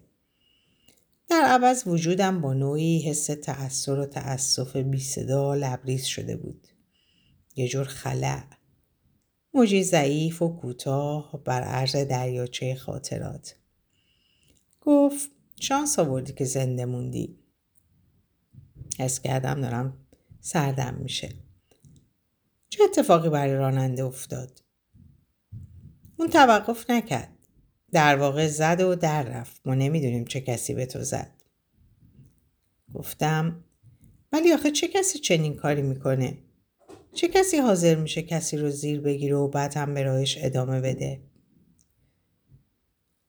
در 1.28 1.42
عوض 1.42 1.82
وجودم 1.86 2.40
با 2.40 2.54
نوعی 2.54 3.02
حس 3.02 3.26
تأثیر 3.26 3.94
و 3.94 4.06
تأصف 4.06 4.76
بی 4.76 5.00
صدا 5.00 5.54
لبریز 5.54 6.04
شده 6.04 6.36
بود. 6.36 6.68
یه 7.56 7.68
جور 7.68 7.84
خلع. 7.84 8.42
موجی 9.54 9.84
ضعیف 9.84 10.42
و 10.42 10.56
کوتاه 10.56 11.42
بر 11.44 11.62
عرض 11.62 11.96
دریاچه 11.96 12.74
خاطرات. 12.74 13.56
گفت 14.80 15.30
شانس 15.60 15.98
آوردی 15.98 16.32
که 16.32 16.44
زنده 16.44 16.84
موندی. 16.84 17.38
حس 18.98 19.20
کردم 19.20 19.60
دارم 19.60 20.06
سردم 20.40 20.94
میشه. 20.94 21.28
چه 22.68 22.82
اتفاقی 22.84 23.28
برای 23.28 23.54
راننده 23.54 24.04
افتاد؟ 24.04 24.60
اون 26.20 26.28
توقف 26.28 26.90
نکرد. 26.90 27.28
در 27.92 28.16
واقع 28.16 28.46
زد 28.46 28.80
و 28.80 28.94
در 28.94 29.22
رفت. 29.22 29.60
ما 29.64 29.74
نمی‌دونیم 29.74 30.24
چه 30.24 30.40
کسی 30.40 30.74
به 30.74 30.86
تو 30.86 31.02
زد. 31.02 31.30
گفتم 32.94 33.64
ولی 34.32 34.52
آخه 34.52 34.70
چه 34.70 34.88
کسی 34.88 35.18
چنین 35.18 35.54
کاری 35.54 35.82
می‌کنه؟ 35.82 36.38
چه 37.12 37.28
کسی 37.28 37.56
حاضر 37.58 37.94
میشه 37.94 38.22
کسی 38.22 38.56
رو 38.56 38.70
زیر 38.70 39.00
بگیره 39.00 39.36
و 39.36 39.48
بعد 39.48 39.76
هم 39.76 39.94
به 39.94 40.02
راهش 40.02 40.38
ادامه 40.40 40.80
بده؟ 40.80 41.20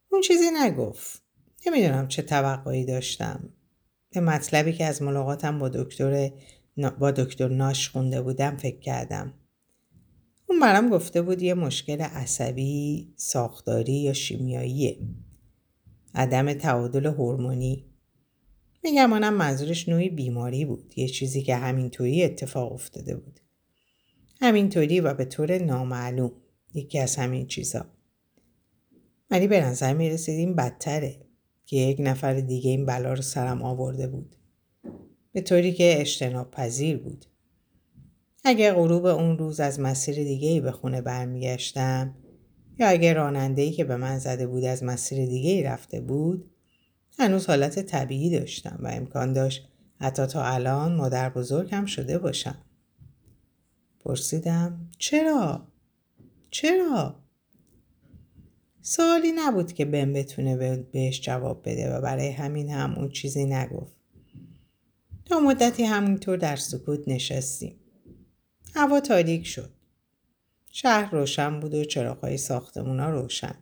اون 0.08 0.20
چیزی 0.20 0.50
نگفت. 0.62 1.22
نمی‌دونم 1.66 2.08
چه 2.08 2.22
توقعی 2.22 2.84
داشتم. 2.84 3.48
به 4.10 4.20
مطلبی 4.20 4.72
که 4.72 4.84
از 4.84 5.02
ملاقاتم 5.02 5.58
با 5.58 5.68
دکتر 5.68 6.30
با 6.98 7.10
دکتر 7.10 7.48
ناش 7.48 7.88
خونده 7.88 8.22
بودم 8.22 8.56
فکر 8.56 8.78
کردم. 8.78 9.34
اون 10.52 10.60
برام 10.60 10.88
گفته 10.88 11.22
بود 11.22 11.42
یه 11.42 11.54
مشکل 11.54 12.00
عصبی، 12.00 13.12
ساختاری 13.16 13.92
یا 13.92 14.12
شیمیاییه. 14.12 14.98
عدم 16.14 16.52
تعادل 16.52 17.06
هورمونی. 17.06 17.84
میگم 18.84 19.12
آنم 19.12 19.34
منظورش 19.34 19.88
نوعی 19.88 20.08
بیماری 20.08 20.64
بود. 20.64 20.92
یه 20.96 21.08
چیزی 21.08 21.42
که 21.42 21.56
همینطوری 21.56 22.24
اتفاق 22.24 22.72
افتاده 22.72 23.16
بود. 23.16 23.40
همینطوری 24.40 25.00
و 25.00 25.14
به 25.14 25.24
طور 25.24 25.58
نامعلوم. 25.58 26.32
یکی 26.74 26.98
از 26.98 27.16
همین 27.16 27.46
چیزا. 27.46 27.86
ولی 29.30 29.46
به 29.46 29.60
نظر 29.60 29.94
می‌رسید 29.94 30.38
این 30.38 30.56
بدتره 30.56 31.20
که 31.66 31.76
یک 31.76 31.96
نفر 32.00 32.34
دیگه 32.34 32.70
این 32.70 32.86
بلا 32.86 33.12
رو 33.12 33.22
سرم 33.22 33.62
آورده 33.62 34.08
بود. 34.08 34.36
به 35.32 35.40
طوری 35.40 35.72
که 35.72 36.00
اجتناب 36.00 36.50
پذیر 36.50 36.96
بود. 36.96 37.26
اگر 38.44 38.74
غروب 38.74 39.06
اون 39.06 39.38
روز 39.38 39.60
از 39.60 39.80
مسیر 39.80 40.14
دیگه 40.14 40.48
ای 40.48 40.60
به 40.60 40.72
خونه 40.72 41.00
برمیگشتم 41.00 42.14
یا 42.78 42.88
اگر 42.88 43.14
رانندهی 43.14 43.72
که 43.72 43.84
به 43.84 43.96
من 43.96 44.18
زده 44.18 44.46
بود 44.46 44.64
از 44.64 44.84
مسیر 44.84 45.26
دیگه 45.26 45.50
ای 45.50 45.62
رفته 45.62 46.00
بود 46.00 46.50
هنوز 47.18 47.46
حالت 47.46 47.78
طبیعی 47.78 48.30
داشتم 48.30 48.78
و 48.82 48.86
امکان 48.86 49.32
داشت 49.32 49.68
حتی 50.00 50.26
تا 50.26 50.44
الان 50.44 50.94
مادر 50.94 51.30
بزرگم 51.30 51.86
شده 51.86 52.18
باشم. 52.18 52.58
پرسیدم 54.00 54.90
چرا؟ 54.98 55.66
چرا؟ 56.50 57.22
سوالی 58.80 59.32
نبود 59.36 59.72
که 59.72 59.84
بهم 59.84 60.12
بتونه 60.12 60.76
بهش 60.92 61.20
جواب 61.20 61.62
بده 61.64 61.96
و 61.96 62.00
برای 62.00 62.30
همین 62.30 62.70
هم 62.70 62.94
اون 62.94 63.08
چیزی 63.08 63.44
نگفت. 63.44 63.96
تا 65.24 65.40
مدتی 65.40 65.84
همینطور 65.84 66.36
در 66.36 66.56
سکوت 66.56 67.08
نشستیم. 67.08 67.81
هوا 68.74 69.00
تاریک 69.00 69.46
شد. 69.46 69.70
شهر 70.70 71.10
روشن 71.10 71.60
بود 71.60 71.74
و 71.74 71.84
چراغهای 71.84 72.36
ساختمونا 72.36 73.10
روشن. 73.10 73.54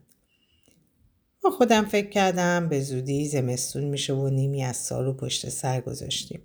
با 1.43 1.51
خودم 1.51 1.85
فکر 1.85 2.09
کردم 2.09 2.69
به 2.69 2.81
زودی 2.81 3.29
زمستون 3.29 3.85
میشه 3.85 4.13
و 4.13 4.29
نیمی 4.29 4.65
از 4.65 4.77
سال 4.77 5.05
رو 5.05 5.13
پشت 5.13 5.49
سر 5.49 5.81
گذاشتیم. 5.81 6.43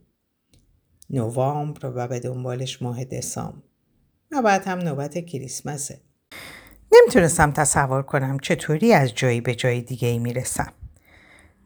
نوامبر 1.09 1.91
و 1.95 2.07
به 2.07 2.19
دنبالش 2.19 2.81
ماه 2.81 3.05
دسامبر. 3.05 3.61
و 4.31 4.41
بعد 4.41 4.67
هم 4.67 4.77
نوبت 4.77 5.25
کریسمسه. 5.25 6.01
نمی‌تونستم 6.91 7.51
تصور 7.51 8.01
کنم 8.01 8.39
چطوری 8.39 8.93
از 8.93 9.15
جایی 9.15 9.41
به 9.41 9.55
جای 9.55 9.81
دیگه 9.81 10.07
ای 10.07 10.19
می‌رسم. 10.19 10.73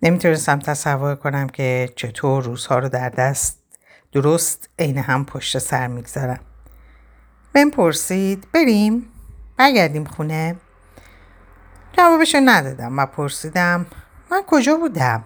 نمی‌تونستم 0.01 0.59
تصور 0.59 1.15
کنم 1.15 1.49
که 1.49 1.89
چطور 1.95 2.43
روزها 2.43 2.79
رو 2.79 2.89
در 2.89 3.09
دست 3.09 3.63
درست 4.11 4.69
عین 4.79 4.97
هم 4.97 5.25
پشت 5.25 5.57
سر 5.57 5.87
می‌گذارم. 5.87 6.48
بهم 7.53 7.71
پرسید 7.71 8.47
بریم. 8.53 9.11
برگردیم 9.57 10.03
خونه. 10.03 10.55
جوابشو 11.97 12.39
ندادم. 12.45 12.99
و 12.99 13.05
پرسیدم 13.05 13.85
من 14.31 14.41
کجا 14.47 14.75
بودم؟ 14.75 15.23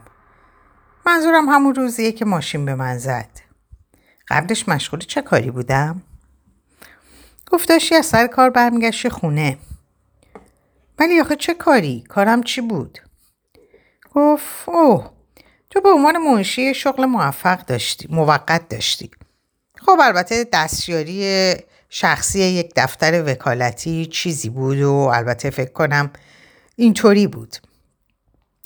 منظورم 1.06 1.50
همون 1.50 1.76
روزیه 1.76 2.12
که 2.12 2.26
ماشین 2.26 2.66
به 2.66 2.76
من 2.76 2.98
زد. 2.98 3.30
قبلش 4.28 4.70
مشغول 4.70 5.00
چه 5.00 5.22
کاری 5.22 5.52
بودم؟ 5.52 6.02
گفت 7.52 7.70
داشتی 7.70 7.96
از 7.96 8.06
سر 8.06 8.28
کار 8.28 8.50
برمیگشتی 8.50 9.10
خونه. 9.10 9.58
ولی 11.00 11.22
آخه 11.22 11.36
چه 11.36 11.54
کاری؟ 11.54 12.04
کارم 12.10 12.44
چی 12.44 12.62
بود؟ 12.62 13.00
گفت 14.16 14.70
اوه 14.70 15.12
تو 15.70 15.82
به 15.82 15.90
عنوان 15.90 16.18
منشی 16.18 16.74
شغل 16.74 17.06
موفق 17.06 17.66
داشتی 17.66 18.08
موقت 18.12 18.70
داشتی. 18.70 19.12
خب 19.78 19.98
البته 20.02 20.48
دستیاری 20.54 21.54
شخصی 21.96 22.40
یک 22.40 22.74
دفتر 22.76 23.24
وکالتی 23.28 24.06
چیزی 24.06 24.50
بود 24.50 24.82
و 24.82 24.94
البته 24.94 25.50
فکر 25.50 25.72
کنم 25.72 26.12
اینطوری 26.76 27.28
بود. 27.28 27.56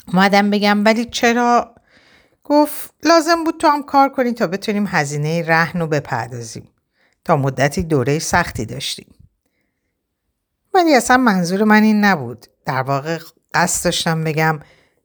اومدم 0.07 0.49
بگم 0.49 0.85
ولی 0.85 1.05
چرا؟ 1.05 1.75
گفت 2.43 2.93
لازم 3.03 3.43
بود 3.43 3.59
تو 3.59 3.67
هم 3.67 3.83
کار 3.83 4.09
کنی 4.09 4.33
تا 4.33 4.47
بتونیم 4.47 4.85
هزینه 4.87 5.43
رهن 5.47 5.79
رو 5.79 5.87
بپردازیم. 5.87 6.69
تا 7.25 7.37
مدتی 7.37 7.83
دوره 7.83 8.19
سختی 8.19 8.65
داشتیم. 8.65 9.15
ولی 10.73 10.95
اصلا 10.95 11.17
منظور 11.17 11.63
من 11.63 11.83
این 11.83 12.03
نبود. 12.03 12.45
در 12.65 12.81
واقع 12.81 13.19
قصد 13.53 13.85
داشتم 13.85 14.23
بگم 14.23 14.59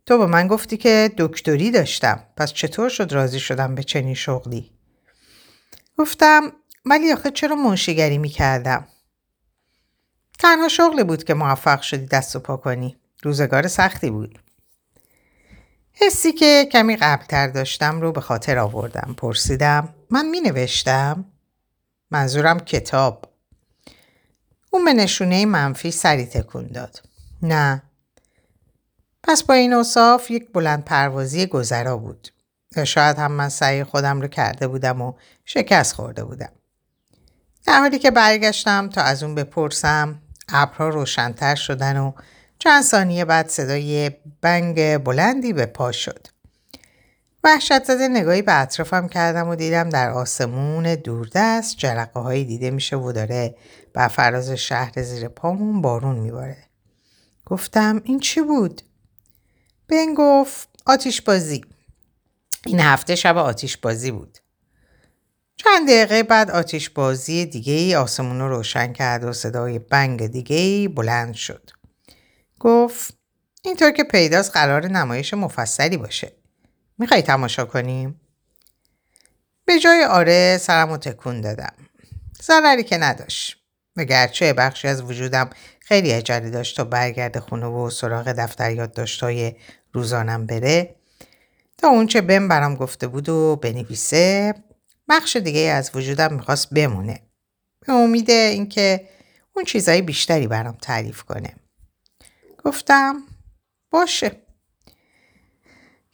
تو 0.06 0.18
به 0.18 0.26
من 0.26 0.48
گفتی 0.48 0.76
که 0.76 1.11
دکتری 1.18 1.70
داشتم 1.70 2.24
پس 2.37 2.52
چطور 2.52 2.88
شد 2.88 3.12
راضی 3.12 3.40
شدم 3.40 3.74
به 3.74 3.82
چنین 3.82 4.14
شغلی؟ 4.14 4.72
گفتم 5.98 6.52
ولی 6.84 7.12
آخه 7.12 7.30
چرا 7.30 7.56
منشیگری 7.56 8.18
می‌کردم؟ 8.18 8.86
تنها 10.38 10.68
شغلی 10.68 11.04
بود 11.04 11.24
که 11.24 11.34
موفق 11.34 11.80
شدی 11.80 12.06
دست 12.06 12.36
و 12.36 12.38
پا 12.38 12.56
کنی. 12.56 12.96
روزگار 13.22 13.68
سختی 13.68 14.10
بود. 14.10 14.38
حسی 15.92 16.32
که 16.32 16.68
کمی 16.72 16.96
قبلتر 16.96 17.48
داشتم 17.48 18.00
رو 18.00 18.12
به 18.12 18.20
خاطر 18.20 18.58
آوردم. 18.58 19.14
پرسیدم 19.16 19.94
من 20.10 20.28
می 20.28 20.40
نوشتم 20.40 21.24
منظورم 22.10 22.60
کتاب. 22.60 23.24
اون 24.70 24.84
به 24.84 24.92
نشونه 24.92 25.46
منفی 25.46 25.90
سری 25.90 26.26
تکون 26.26 26.66
داد. 26.66 27.02
نه. 27.42 27.82
پس 29.22 29.42
با 29.42 29.54
این 29.54 29.72
اصاف 29.72 30.30
یک 30.30 30.52
بلند 30.52 30.84
پروازی 30.84 31.46
گذرا 31.46 31.96
بود. 31.96 32.28
شاید 32.84 33.18
هم 33.18 33.32
من 33.32 33.48
سعی 33.48 33.84
خودم 33.84 34.20
رو 34.20 34.28
کرده 34.28 34.68
بودم 34.68 35.00
و 35.00 35.12
شکست 35.44 35.94
خورده 35.94 36.24
بودم. 36.24 36.52
در 37.66 37.81
حالی 37.81 37.98
که 37.98 38.11
برگشتم 38.11 38.88
تا 38.88 39.03
از 39.03 39.22
اون 39.22 39.35
بپرسم 39.35 40.22
ابرها 40.48 40.88
روشنتر 40.88 41.55
شدن 41.55 41.96
و 41.96 42.12
چند 42.59 42.83
ثانیه 42.83 43.25
بعد 43.25 43.48
صدای 43.48 44.11
بنگ 44.40 44.98
بلندی 44.98 45.53
به 45.53 45.66
پا 45.66 45.92
شد. 45.92 46.27
وحشت 47.44 47.85
زده 47.85 48.09
نگاهی 48.09 48.42
به 48.42 48.61
اطرافم 48.61 49.09
کردم 49.09 49.48
و 49.48 49.55
دیدم 49.55 49.88
در 49.88 50.11
آسمون 50.11 50.94
دوردست 50.94 51.77
جرقه 51.77 52.20
هایی 52.20 52.44
دیده 52.44 52.70
میشه 52.70 52.96
و 52.96 53.12
داره 53.12 53.57
بر 53.94 54.09
فراز 54.09 54.51
شهر 54.51 55.03
زیر 55.03 55.29
پامون 55.29 55.83
بارون 55.83 56.16
میباره. 56.16 56.57
گفتم 57.46 58.01
این 58.05 58.20
چی 58.20 58.40
بود؟ 58.40 58.83
بن 59.88 60.14
گفت 60.16 60.68
آتیش 60.87 61.22
بازی. 61.22 61.64
این 62.66 62.81
هفته 62.81 63.14
شب 63.14 63.37
آتیش 63.37 63.77
بازی 63.77 64.11
بود. 64.11 64.38
چند 65.64 65.88
دقیقه 65.88 66.22
بعد 66.22 66.51
آتیش 66.51 66.90
بازی 66.90 67.46
دیگه 67.46 67.72
ای 67.72 67.94
آسمون 67.94 68.40
رو 68.40 68.48
روشن 68.48 68.92
کرد 68.92 69.25
و 69.25 69.33
صدای 69.33 69.79
بنگ 69.79 70.27
دیگه 70.27 70.57
ای 70.57 70.88
بلند 70.88 71.35
شد. 71.35 71.70
گفت 72.61 73.14
اینطور 73.64 73.90
که 73.90 74.05
پیداست 74.05 74.53
قرار 74.53 74.88
نمایش 74.88 75.35
مفصلی 75.35 75.96
باشه. 75.96 76.33
می‌خوای 76.98 77.22
تماشا 77.22 77.64
کنیم؟ 77.64 78.20
به 79.64 79.79
جای 79.79 80.05
آره 80.05 80.59
سرم 80.61 80.90
رو 80.90 80.96
تکون 80.96 81.40
دادم. 81.40 81.75
ضرری 82.42 82.85
که 82.85 82.98
نداشت. 82.98 83.59
و 83.96 84.05
گرچه 84.05 84.53
بخشی 84.53 84.88
از 84.88 85.03
وجودم 85.03 85.51
خیلی 85.81 86.11
عجله 86.11 86.51
داشت 86.51 86.77
تا 86.77 86.85
برگرد 86.85 87.38
خونه 87.38 87.66
و 87.66 87.90
سراغ 87.90 88.33
دفتر 88.33 88.70
یادداشتهای 88.70 89.53
روزانم 89.92 90.46
بره 90.46 90.94
تا 91.79 91.88
اونچه 91.88 92.20
بهم 92.20 92.48
برام 92.48 92.75
گفته 92.75 93.07
بود 93.07 93.29
و 93.29 93.57
بنویسه 93.57 94.55
بخش 95.12 95.37
دیگه 95.37 95.61
از 95.61 95.90
وجودم 95.94 96.35
می‌خواست 96.35 96.75
بمونه. 96.75 97.20
به 97.87 97.92
امید 97.92 98.31
اینکه 98.31 99.09
اون 99.57 99.64
چیزای 99.64 100.03
بیشتری 100.03 100.46
برام 100.46 100.77
تعریف 100.83 101.22
کنه. 101.22 101.55
گفتم 102.64 103.22
باشه. 103.90 104.33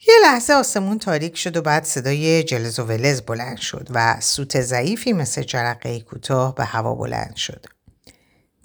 یه 0.07 0.13
لحظه 0.23 0.53
آسمون 0.53 0.99
تاریک 0.99 1.37
شد 1.37 1.57
و 1.57 1.61
بعد 1.61 1.83
صدای 1.83 2.43
جلز 2.43 2.79
و 2.79 2.83
ولز 2.83 3.21
بلند 3.21 3.57
شد 3.57 3.87
و 3.91 4.19
سوت 4.19 4.61
ضعیفی 4.61 5.13
مثل 5.13 5.41
جرقه 5.41 5.99
کوتاه 5.99 6.55
به 6.55 6.65
هوا 6.65 6.95
بلند 6.95 7.35
شد. 7.35 7.65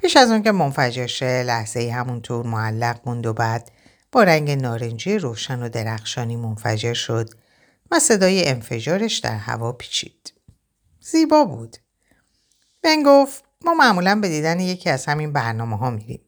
پیش 0.03 0.17
از 0.17 0.31
اون 0.31 0.43
که 0.43 0.53
منفجر 0.53 1.07
شه 1.07 1.43
لحظه 1.43 1.91
همونطور 1.91 2.47
معلق 2.47 3.01
موند 3.07 3.27
و 3.27 3.33
بعد 3.33 3.71
با 4.13 4.23
رنگ 4.23 4.51
نارنجی 4.51 5.19
روشن 5.19 5.63
و 5.63 5.69
درخشانی 5.69 6.37
منفجر 6.37 6.95
شد 6.95 7.31
و 7.91 7.99
صدای 8.01 8.49
انفجارش 8.49 9.19
در 9.19 9.37
هوا 9.37 9.73
پیچید. 9.73 10.33
زیبا 11.01 11.45
بود. 11.45 11.77
بن 12.83 13.03
گفت 13.03 13.45
ما 13.65 13.75
معمولا 13.75 14.21
به 14.21 14.29
دیدن 14.29 14.61
یکی 14.61 14.91
از 14.91 15.07
همین 15.07 15.33
برنامه 15.33 15.77
ها 15.77 15.91
میریم. 15.91 16.21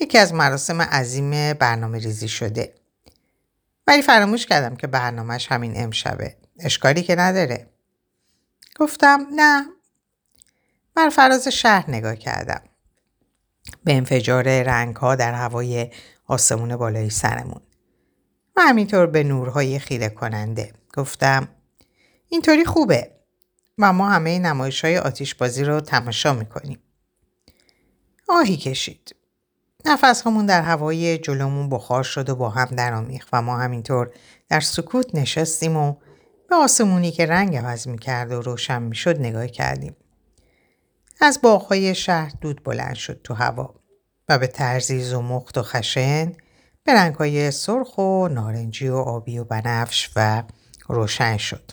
یکی 0.00 0.18
از 0.18 0.34
مراسم 0.34 0.82
عظیم 0.82 1.52
برنامه 1.52 1.98
ریزی 1.98 2.28
شده. 2.28 2.74
ولی 3.86 4.02
فراموش 4.02 4.46
کردم 4.46 4.76
که 4.76 4.86
برنامهش 4.86 5.46
همین 5.52 5.72
امشبه. 5.76 6.36
اشکالی 6.60 7.02
که 7.02 7.16
نداره. 7.16 7.70
گفتم 8.76 9.26
نه. 9.34 9.66
بر 10.94 11.08
فراز 11.08 11.48
شهر 11.48 11.90
نگاه 11.90 12.16
کردم. 12.16 12.62
به 13.84 13.94
انفجار 13.94 14.62
رنگ 14.62 14.96
ها 14.96 15.14
در 15.14 15.32
هوای 15.32 15.90
آسمون 16.26 16.76
بالای 16.76 17.10
سرمون. 17.10 17.60
و 18.56 18.60
همینطور 18.60 19.06
به 19.06 19.22
نورهای 19.22 19.78
خیره 19.78 20.08
کننده. 20.08 20.72
گفتم 20.94 21.48
اینطوری 22.28 22.64
خوبه 22.64 23.10
و 23.78 23.92
ما 23.92 24.08
همه 24.08 24.38
نمایش 24.38 24.84
های 24.84 24.98
آتیش 24.98 25.34
بازی 25.34 25.64
رو 25.64 25.80
تماشا 25.80 26.32
می‌کنیم. 26.32 26.78
آهی 28.28 28.56
کشید. 28.56 29.16
نفس 29.84 30.26
همون 30.26 30.46
در 30.46 30.62
هوای 30.62 31.18
جلومون 31.18 31.68
بخار 31.68 32.02
شد 32.02 32.28
و 32.28 32.36
با 32.36 32.50
هم 32.50 32.64
درآمیخت 32.64 33.28
و 33.32 33.42
ما 33.42 33.58
همینطور 33.58 34.10
در 34.48 34.60
سکوت 34.60 35.14
نشستیم 35.14 35.76
و 35.76 35.94
به 36.48 36.56
آسمونی 36.56 37.10
که 37.10 37.26
رنگ 37.26 37.56
عوض 37.56 37.88
می‌کرد 37.88 38.32
و 38.32 38.42
روشن 38.42 38.82
می‌شد 38.82 39.20
نگاه 39.20 39.46
کردیم. 39.46 39.96
از 41.20 41.40
باغهای 41.42 41.94
شهر 41.94 42.32
دود 42.40 42.64
بلند 42.64 42.94
شد 42.94 43.20
تو 43.24 43.34
هوا 43.34 43.74
و 44.28 44.38
به 44.38 44.46
طرزی 44.46 45.02
زمخت 45.02 45.58
و 45.58 45.62
خشن 45.62 46.32
به 46.84 46.94
رنگهای 46.94 47.50
سرخ 47.50 47.98
و 47.98 48.28
نارنجی 48.28 48.88
و 48.88 48.96
آبی 48.96 49.38
و 49.38 49.44
بنفش 49.44 50.10
و 50.16 50.42
روشن 50.88 51.36
شد. 51.36 51.72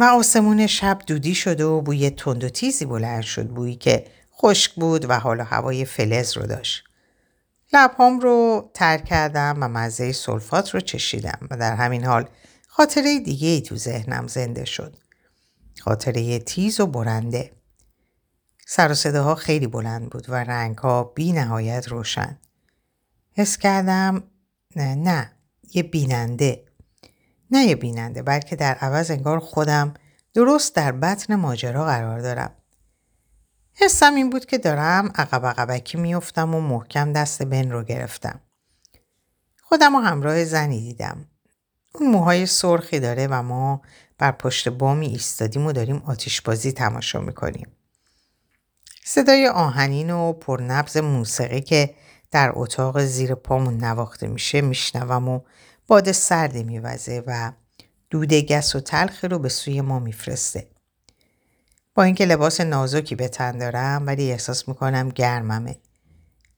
و 0.00 0.04
آسمون 0.04 0.66
شب 0.66 0.98
دودی 1.06 1.34
شد 1.34 1.60
و 1.60 1.80
بوی 1.80 2.10
تند 2.10 2.44
و 2.44 2.48
تیزی 2.48 2.84
بلند 2.84 3.22
شد 3.22 3.46
بویی 3.48 3.76
که 3.76 4.04
خشک 4.36 4.74
بود 4.74 5.10
و 5.10 5.18
حالا 5.18 5.44
هوای 5.44 5.84
فلز 5.84 6.36
رو 6.36 6.46
داشت. 6.46 6.84
لبهام 7.72 8.20
رو 8.20 8.70
تر 8.74 8.98
کردم 8.98 9.56
و 9.60 9.68
مزه 9.68 10.12
سلفات 10.12 10.74
رو 10.74 10.80
چشیدم 10.80 11.38
و 11.50 11.56
در 11.56 11.74
همین 11.74 12.04
حال 12.04 12.28
خاطره 12.68 13.20
دیگه 13.20 13.48
ای 13.48 13.60
تو 13.60 13.76
ذهنم 13.76 14.26
زنده 14.26 14.64
شد. 14.64 14.96
خاطره 15.80 16.38
تیز 16.38 16.80
و 16.80 16.86
برنده. 16.86 17.57
سر 18.70 18.90
و 18.90 18.94
صداها 18.94 19.34
خیلی 19.34 19.66
بلند 19.66 20.10
بود 20.10 20.30
و 20.30 20.34
رنگها 20.34 21.04
بی 21.04 21.32
نهایت 21.32 21.88
روشن. 21.88 22.38
حس 23.32 23.58
کردم 23.58 24.22
نه 24.76 24.94
نه 24.94 25.32
یه 25.74 25.82
بیننده 25.82 26.64
نه 27.50 27.64
یه 27.64 27.74
بیننده 27.74 28.22
بلکه 28.22 28.56
در 28.56 28.74
عوض 28.74 29.10
انگار 29.10 29.38
خودم 29.38 29.94
درست 30.34 30.74
در 30.74 30.92
بطن 30.92 31.34
ماجرا 31.34 31.84
قرار 31.84 32.20
دارم. 32.20 32.50
حسم 33.74 34.14
این 34.14 34.30
بود 34.30 34.46
که 34.46 34.58
دارم 34.58 35.12
عقب 35.14 35.46
عقبکی 35.46 35.98
میفتم 35.98 36.54
و 36.54 36.60
محکم 36.60 37.12
دست 37.12 37.42
بن 37.42 37.70
رو 37.70 37.84
گرفتم. 37.84 38.40
خودم 39.62 39.94
و 39.94 39.98
همراه 39.98 40.44
زنی 40.44 40.80
دیدم. 40.80 41.28
اون 41.94 42.10
موهای 42.10 42.46
سرخی 42.46 43.00
داره 43.00 43.26
و 43.26 43.42
ما 43.42 43.82
بر 44.18 44.32
پشت 44.32 44.68
بامی 44.68 45.06
ایستادیم 45.06 45.66
و 45.66 45.72
داریم 45.72 46.02
آتیشبازی 46.06 46.72
تماشا 46.72 47.20
می‌کنیم. 47.20 47.77
صدای 49.10 49.48
آهنین 49.48 50.10
و 50.10 50.32
پرنبز 50.32 50.96
موسیقی 50.96 51.60
که 51.60 51.94
در 52.30 52.52
اتاق 52.54 53.00
زیر 53.04 53.34
پامون 53.34 53.84
نواخته 53.84 54.26
میشه 54.26 54.60
میشنوم 54.60 55.28
و 55.28 55.40
باد 55.86 56.12
سردی 56.12 56.64
میوزه 56.64 57.22
و 57.26 57.52
دود 58.10 58.34
گس 58.34 58.76
و 58.76 58.80
تلخی 58.80 59.28
رو 59.28 59.38
به 59.38 59.48
سوی 59.48 59.80
ما 59.80 59.98
میفرسته. 59.98 60.66
با 61.94 62.02
اینکه 62.02 62.24
لباس 62.24 62.60
نازکی 62.60 63.14
به 63.14 63.28
تن 63.28 63.58
دارم 63.58 64.06
ولی 64.06 64.32
احساس 64.32 64.68
می‌کنم 64.68 65.08
گرممه. 65.08 65.76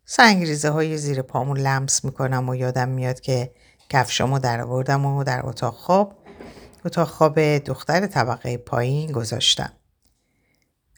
سنگریزه 0.04 0.70
های 0.70 0.98
زیر 0.98 1.22
پامون 1.22 1.58
لمس 1.58 2.04
می‌کنم 2.04 2.48
و 2.48 2.54
یادم 2.54 2.88
میاد 2.88 3.20
که 3.20 3.50
کفشامو 3.88 4.38
در 4.38 4.60
آوردم 4.60 5.06
و 5.06 5.24
در 5.24 5.40
اتاق 5.46 5.74
خواب 5.74 6.14
اتاق 6.84 7.08
خواب 7.08 7.40
دختر 7.58 8.06
طبقه 8.06 8.56
پایین 8.56 9.12
گذاشتم. 9.12 9.72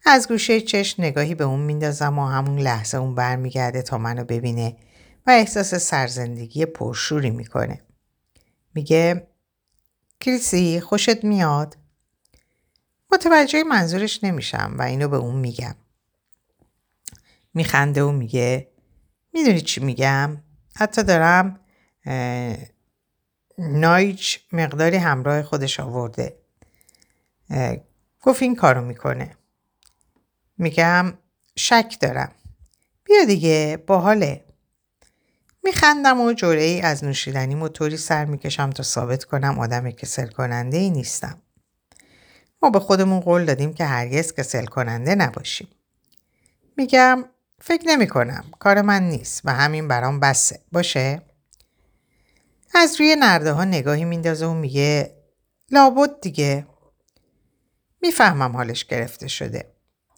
از 0.05 0.29
گوشه 0.29 0.61
چشم 0.61 1.03
نگاهی 1.03 1.35
به 1.35 1.45
اون 1.45 1.61
میندازم 1.61 2.19
و 2.19 2.27
همون 2.27 2.59
لحظه 2.59 2.99
اون 2.99 3.15
برمیگرده 3.15 3.83
تا 3.83 3.99
منو 3.99 4.25
ببینه 4.25 4.77
و 5.27 5.31
احساس 5.31 5.75
سرزندگی 5.75 6.67
پرشوری 6.67 7.31
می‌کنه. 7.31 7.81
میگه 8.75 9.27
کریسی 10.21 10.81
خوشت 10.81 11.25
میاد؟ 11.25 11.77
متوجه 13.13 13.65
منظورش 13.65 14.25
نمیشم 14.25 14.75
و 14.79 14.83
اینو 14.83 15.09
به 15.09 15.17
اون 15.17 15.37
میگم. 15.37 15.75
میخنده 17.55 18.03
و 18.03 18.13
میگه 18.13 18.69
می‌دونی 19.33 19.61
چی 19.61 19.81
میگم؟ 19.81 20.43
حتی 20.77 21.03
دارم 21.03 21.61
نایج 23.59 24.37
مقداری 24.53 24.97
همراه 24.97 25.43
خودش 25.43 25.81
آورده. 25.81 26.39
گفت 28.23 28.43
این 28.43 28.57
کارو 28.57 28.85
می‌کنه. 28.85 29.37
میگم 30.63 31.13
شک 31.57 31.97
دارم. 32.01 32.33
بیا 33.05 33.25
دیگه 33.25 33.85
باحاله. 33.87 34.45
میخندم 35.65 36.21
و 36.21 36.33
جوره 36.33 36.63
ای 36.63 36.81
از 36.81 37.05
نوشیدنی 37.05 37.69
طوری 37.69 37.97
سر 37.97 38.25
می‌کشم 38.25 38.71
تا 38.71 38.83
ثابت 38.83 39.25
کنم 39.25 39.59
آدم 39.59 39.91
کسل 39.91 40.27
کننده 40.27 40.77
ای 40.77 40.91
نیستم. 40.91 41.43
ما 42.63 42.71
به 42.71 42.81
خودمون 42.81 43.21
قول 43.21 43.45
دادیم 43.45 43.75
که 43.75 43.85
هرگز 43.85 44.33
کسل 44.33 44.65
کننده 44.65 45.15
نباشیم. 45.15 45.69
میگم 46.77 47.25
فکر 47.61 47.89
نمی 47.89 48.07
کنم. 48.07 48.45
کار 48.59 48.83
من 48.83 49.03
نیست 49.03 49.41
و 49.45 49.53
همین 49.55 49.89
برام 49.89 50.21
بسه. 50.21 50.61
باشه؟ 50.73 51.23
از 52.75 53.01
روی 53.01 53.17
نرده 53.19 53.53
ها 53.53 53.65
نگاهی 53.65 54.05
میندازه 54.05 54.47
و 54.47 54.55
میگه 54.55 55.17
لابد 55.71 56.21
دیگه. 56.21 56.67
می‌فهمم 58.03 58.57
حالش 58.57 58.85
گرفته 58.85 59.29
شده. 59.29 59.72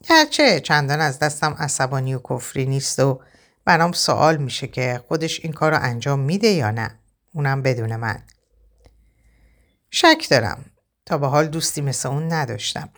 گرچه 0.09 0.59
چندان 0.59 1.01
از 1.01 1.19
دستم 1.19 1.53
عصبانی 1.59 2.15
و 2.15 2.19
کفری 2.29 2.65
نیست 2.65 2.99
و 2.99 3.21
برام 3.65 3.91
سوال 3.91 4.37
میشه 4.37 4.67
که 4.67 5.01
خودش 5.07 5.39
این 5.39 5.53
کار 5.53 5.71
رو 5.71 5.79
انجام 5.81 6.19
میده 6.19 6.47
یا 6.47 6.71
نه. 6.71 6.99
اونم 7.33 7.61
بدون 7.61 7.95
من. 7.95 8.23
شک 9.91 10.27
دارم. 10.29 10.65
تا 11.05 11.17
به 11.17 11.27
حال 11.27 11.47
دوستی 11.47 11.81
مثل 11.81 12.09
اون 12.09 12.33
نداشتم. 12.33 12.89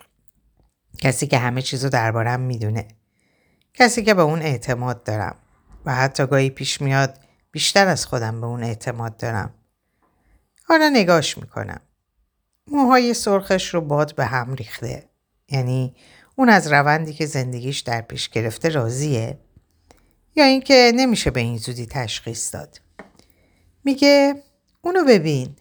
کسی 0.98 1.26
که 1.26 1.38
همه 1.38 1.62
چیزو 1.62 1.88
دربارم 1.88 2.40
می‌دونه. 2.40 2.88
کسی 3.74 4.02
که 4.02 4.14
به 4.14 4.22
اون 4.22 4.42
اعتماد 4.42 5.04
دارم. 5.04 5.36
و 5.84 5.94
حتی 5.94 6.26
گاهی 6.26 6.50
پیش 6.50 6.80
میاد 6.80 7.18
بیشتر 7.50 7.86
از 7.86 8.06
خودم 8.06 8.40
به 8.40 8.46
اون 8.46 8.62
اعتماد 8.62 9.16
دارم. 9.16 9.54
حالا 10.64 10.88
نگاش 10.88 11.38
می‌کنم. 11.38 11.80
موهای 12.66 13.14
سرخش 13.14 13.74
رو 13.74 13.80
باد 13.80 14.14
به 14.14 14.24
هم 14.26 14.54
ریخته. 14.54 15.08
یعنی 15.48 15.96
اون 16.38 16.48
از 16.48 16.72
روندی 16.72 17.12
که 17.12 17.26
زندگیش 17.26 17.80
در 17.80 18.00
پیش 18.00 18.28
گرفته 18.28 18.68
راضیه 18.68 19.38
یا 20.36 20.44
اینکه 20.44 20.92
نمیشه 20.94 21.30
به 21.30 21.40
این 21.40 21.58
زودی 21.58 21.86
تشخیص 21.86 22.54
داد. 22.54 22.80
میگه 23.84 24.42
اونو 24.80 25.04
ببین 25.04 25.56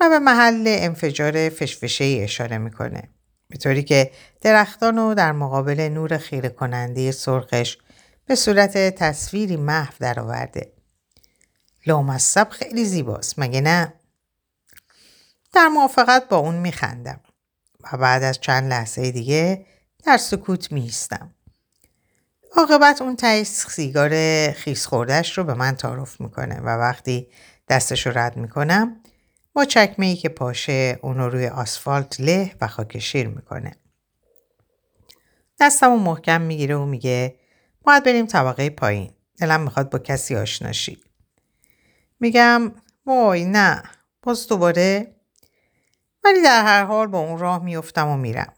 و 0.00 0.08
به 0.08 0.18
محل 0.18 0.64
انفجار 0.66 1.48
فشفشه 1.48 2.04
ای 2.04 2.22
اشاره 2.22 2.58
می‌کنه. 2.58 3.02
به 3.48 3.58
طوری 3.58 3.82
که 3.82 4.10
درختان 4.40 4.96
رو 4.96 5.14
در 5.14 5.32
مقابل 5.32 5.80
نور 5.80 6.18
خیره 6.18 6.48
کننده 6.48 7.12
سرخش 7.12 7.78
به 8.26 8.34
صورت 8.34 8.78
تصویری 8.78 9.56
محو 9.56 9.94
درآورده. 10.00 10.72
لامصب 11.86 12.48
خیلی 12.50 12.84
زیباست 12.84 13.38
مگه 13.38 13.60
نه؟ 13.60 13.92
در 15.52 15.68
موافقت 15.68 16.28
با 16.28 16.36
اون 16.36 16.54
میخندم 16.54 17.20
و 17.92 17.96
بعد 17.96 18.22
از 18.22 18.40
چند 18.40 18.70
لحظه 18.70 19.10
دیگه 19.10 19.66
در 20.04 20.16
سکوت 20.16 20.72
میستم. 20.72 21.34
عاقبت 22.56 23.02
اون 23.02 23.16
تای 23.16 23.44
سیگار 23.44 24.10
خیس 24.50 24.86
خوردش 24.86 25.38
رو 25.38 25.44
به 25.44 25.54
من 25.54 25.76
تعارف 25.76 26.20
می‌کنه 26.20 26.60
و 26.60 26.68
وقتی 26.68 27.28
دستش 27.68 28.06
رو 28.06 28.18
رد 28.18 28.36
می‌کنم 28.36 29.00
با 29.52 29.64
چکمه 29.64 30.06
ای 30.06 30.16
که 30.16 30.28
پاشه 30.28 30.98
اون 31.02 31.18
رو 31.18 31.28
روی 31.28 31.46
آسفالت 31.46 32.20
له 32.20 32.54
و 32.60 32.66
خاکشیر 32.66 33.28
می‌کنه. 33.28 33.72
دستم 35.60 35.88
محکم 35.88 36.40
می‌گیره 36.40 36.76
و 36.76 36.84
میگه 36.84 37.36
باید 37.82 38.04
بریم 38.04 38.26
طبقه 38.26 38.70
پایین. 38.70 39.12
دلم 39.38 39.60
می‌خواد 39.60 39.90
با 39.90 39.98
کسی 39.98 40.36
آشناشی. 40.36 40.98
میگم 42.20 42.72
وای 43.06 43.44
نه 43.44 43.82
باز 44.22 44.48
دوباره 44.48 45.14
ولی 46.24 46.42
در 46.42 46.64
هر 46.64 46.84
حال 46.84 47.06
با 47.06 47.18
اون 47.18 47.38
راه 47.38 47.64
میفتم 47.64 48.08
و 48.08 48.16
میرم. 48.16 48.52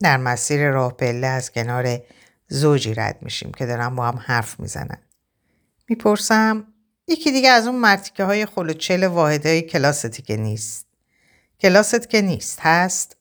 در 0.00 0.16
مسیر 0.16 0.70
راه 0.70 0.96
پله 0.96 1.26
از 1.26 1.52
کنار 1.52 1.98
زوجی 2.48 2.94
رد 2.94 3.18
میشیم 3.22 3.52
که 3.52 3.66
دارم 3.66 3.96
با 3.96 4.06
هم 4.06 4.18
حرف 4.26 4.60
می‌زنن. 4.60 4.98
می‌پرسم 5.88 6.66
یکی 7.08 7.32
دیگه 7.32 7.48
از 7.48 7.66
اون 7.66 7.76
مرتیکه 7.76 8.24
های 8.24 8.46
خلوچل 8.46 9.04
واحده 9.04 9.48
های 9.48 9.62
کلاستی 9.62 10.22
که 10.22 10.36
نیست. 10.36 10.86
کلاست 11.60 12.10
که 12.10 12.20
نیست 12.20 12.60
هست؟ 12.60 13.16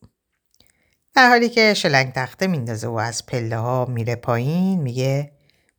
در 1.13 1.29
حالی 1.29 1.49
که 1.49 1.73
شلنگ 1.73 2.13
تخته 2.13 2.47
میندازه 2.47 2.87
و 2.87 2.93
از 2.93 3.25
پله 3.25 3.57
ها 3.57 3.85
میره 3.85 4.15
پایین 4.15 4.81
میگه 4.81 5.31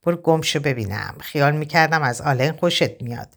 برو 0.02 0.16
گمشو 0.16 0.60
ببینم 0.60 1.14
خیال 1.20 1.56
می‌کردم 1.56 2.02
از 2.02 2.20
آلن 2.20 2.52
خوشت 2.52 3.02
میاد. 3.02 3.28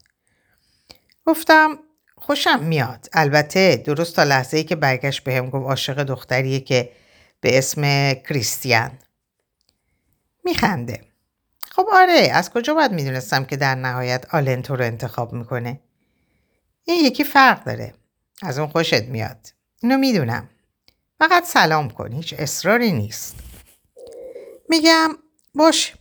گفتم 1.26 1.78
خوشم 2.26 2.62
میاد. 2.62 3.08
البته 3.12 3.76
درست 3.76 4.16
تا 4.16 4.22
لحظه 4.22 4.56
ای 4.56 4.64
که 4.64 4.76
برگشت 4.76 5.24
بهم 5.24 5.50
گفت 5.50 5.66
عاشق 5.66 6.02
دختریه 6.02 6.60
که 6.60 6.92
به 7.40 7.58
اسم 7.58 8.14
کریستیان. 8.14 8.98
میخنده. 10.44 11.00
خب 11.70 11.86
آره 11.92 12.30
از 12.32 12.50
کجا 12.50 12.74
باید 12.74 12.92
می‌دونستم 12.92 13.44
که 13.44 13.56
در 13.56 13.74
نهایت 13.74 14.34
آلن 14.34 14.62
تو 14.62 14.76
رو 14.76 14.84
انتخاب 14.84 15.32
می‌کنه؟ 15.32 15.80
این 16.84 17.04
یکی 17.04 17.24
فرق 17.24 17.64
داره. 17.64 17.94
از 18.42 18.58
اون 18.58 18.68
خوشت 18.68 19.02
میاد. 19.02 19.46
اینو 19.82 19.96
می‌دونم. 19.96 20.48
فقط 21.18 21.44
سلام 21.44 21.90
کن 21.90 22.12
هیچ 22.12 22.34
اصراری 22.38 22.92
نیست. 22.92 23.36
میگم 24.68 25.10
باش. 25.54 25.94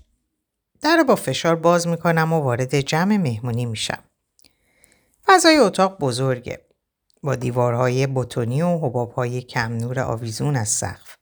در 0.82 1.04
با 1.04 1.16
فشار 1.16 1.56
باز 1.56 1.88
می‌کنم 1.88 2.34
و 2.34 2.40
وارد 2.40 2.80
جمع 2.80 3.18
مهمونی 3.18 3.66
میشم. 3.66 4.04
فضای 5.28 5.58
اتاق 5.58 5.98
بزرگه 6.00 6.66
با 7.24 7.36
دیوارهای 7.36 8.08
بتونی 8.08 8.62
و 8.62 8.78
حبابهای 8.78 9.42
کم 9.42 9.74
نور 9.74 10.00
آویزون 10.00 10.56
از 10.56 10.70
سقف 10.70 11.18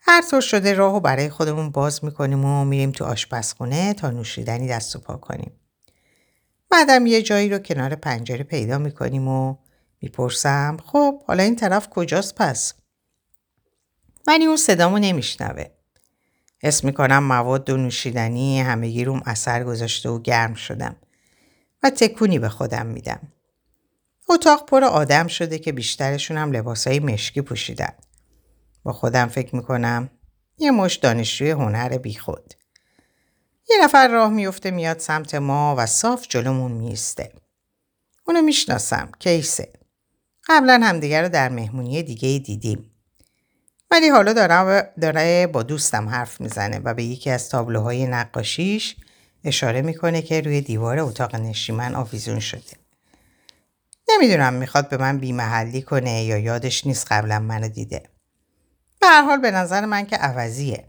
هر 0.00 0.22
طور 0.30 0.40
شده 0.40 0.74
راه 0.74 0.94
و 0.94 1.00
برای 1.00 1.28
خودمون 1.28 1.70
باز 1.70 2.04
می‌کنیم 2.04 2.44
و 2.44 2.64
میریم 2.64 2.92
تو 2.92 3.04
آشپزخونه 3.04 3.94
تا 3.94 4.10
نوشیدنی 4.10 4.68
دست 4.68 4.96
و 4.96 4.98
پا 4.98 5.16
کنیم. 5.16 5.52
بعدم 6.70 7.06
یه 7.06 7.22
جایی 7.22 7.50
رو 7.50 7.58
کنار 7.58 7.94
پنجره 7.94 8.44
پیدا 8.44 8.78
می‌کنیم 8.78 9.28
و 9.28 9.56
می‌پرسم 10.00 10.76
خب 10.84 11.22
حالا 11.22 11.42
این 11.42 11.56
طرف 11.56 11.88
کجاست 11.88 12.34
پس؟ 12.34 12.74
ولی 14.26 14.44
اون 14.44 14.56
صدامو 14.56 14.98
نمیشنوه. 14.98 15.64
حس 16.62 16.84
می‌کنم 16.84 17.22
مواد 17.22 17.70
و 17.70 17.76
نوشیدنی 17.76 18.60
همه 18.60 19.04
روم 19.04 19.22
اثر 19.26 19.64
گذاشته 19.64 20.08
و 20.08 20.18
گرم 20.18 20.54
شدم 20.54 20.96
و 21.82 21.90
تکونی 21.90 22.38
به 22.38 22.48
خودم 22.48 22.86
میدم. 22.86 23.32
اتاق 24.28 24.66
پر 24.66 24.84
آدم 24.84 25.26
شده 25.26 25.58
که 25.58 25.72
بیشترشون 25.72 26.36
هم 26.36 26.52
لباسای 26.52 27.00
مشکی 27.00 27.42
پوشیدن. 27.42 27.92
با 28.82 28.92
خودم 28.92 29.26
فکر 29.26 29.56
می‌کنم 29.56 30.10
یه 30.58 30.70
مش 30.70 30.96
دانشجوی 30.96 31.50
هنر 31.50 31.98
بیخود. 31.98 32.54
یه 33.70 33.76
نفر 33.82 34.08
راه 34.08 34.30
میفته 34.30 34.70
میاد 34.70 34.98
سمت 34.98 35.34
ما 35.34 35.74
و 35.78 35.86
صاف 35.86 36.26
جلومون 36.28 36.72
میسته. 36.72 37.32
اونو 38.26 38.42
می‌شناسم. 38.42 39.10
کیسه. 39.18 39.72
قبلا 40.48 40.80
همدیگه 40.82 41.22
رو 41.22 41.28
در 41.28 41.48
مهمونی 41.48 42.02
دیگه 42.02 42.38
دیدیم. 42.38 42.90
ولی 43.90 44.08
حالا 44.08 44.32
داره 45.00 45.46
با 45.46 45.62
دوستم 45.62 46.08
حرف 46.08 46.40
می‌زنه 46.40 46.78
و 46.78 46.94
به 46.94 47.04
یکی 47.04 47.30
از 47.30 47.48
تابلوهای 47.48 48.06
نقاشیش 48.06 48.96
اشاره 49.48 49.82
می‌کنه 49.82 50.22
که 50.22 50.40
روی 50.40 50.60
دیوار 50.60 50.98
اتاق 50.98 51.36
نشیمن 51.36 51.94
آویزون 51.94 52.40
شده. 52.40 52.76
نمی‌دونم 54.08 54.54
می‌خواد 54.54 54.88
به 54.88 54.96
من 54.96 55.18
بیمحلی 55.18 55.82
کنه 55.82 56.24
یا 56.24 56.38
یادش 56.38 56.86
نیست 56.86 57.06
قبلا 57.12 57.38
منو 57.38 57.68
دیده. 57.68 58.02
به 59.00 59.06
هر 59.06 59.22
حال 59.22 59.40
به 59.40 59.50
نظر 59.50 59.84
من 59.84 60.06
که 60.06 60.16
عوضیه. 60.16 60.84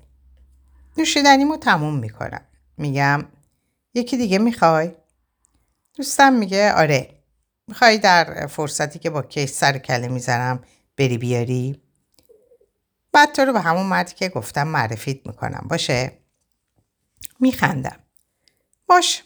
نوشیدنیمو 0.97 1.57
تموم 1.57 1.99
می‌کنم. 1.99 2.41
میگم 2.77 3.25
یکی 3.93 4.17
دیگه 4.17 4.37
می‌خوای؟ 4.37 4.91
دوستم 5.95 6.33
میگه 6.33 6.73
آره. 6.73 7.09
می‌خوای 7.67 7.97
در 7.97 8.47
فرصتی 8.47 8.99
که 8.99 9.09
با 9.09 9.21
کیس 9.21 9.59
سر 9.59 9.77
کله 9.77 10.07
می‌زنم 10.07 10.63
بری 10.97 11.17
بیاری؟ 11.17 11.81
بعد 13.11 13.31
تو 13.31 13.41
رو 13.41 13.53
به 13.53 13.59
همون 13.59 13.85
مردی 13.85 14.13
که 14.13 14.29
گفتم 14.29 14.67
معرفیت 14.67 15.27
می‌کنم 15.27 15.65
باشه؟ 15.69 16.11
میخندم. 17.39 17.99
باش. 18.89 19.23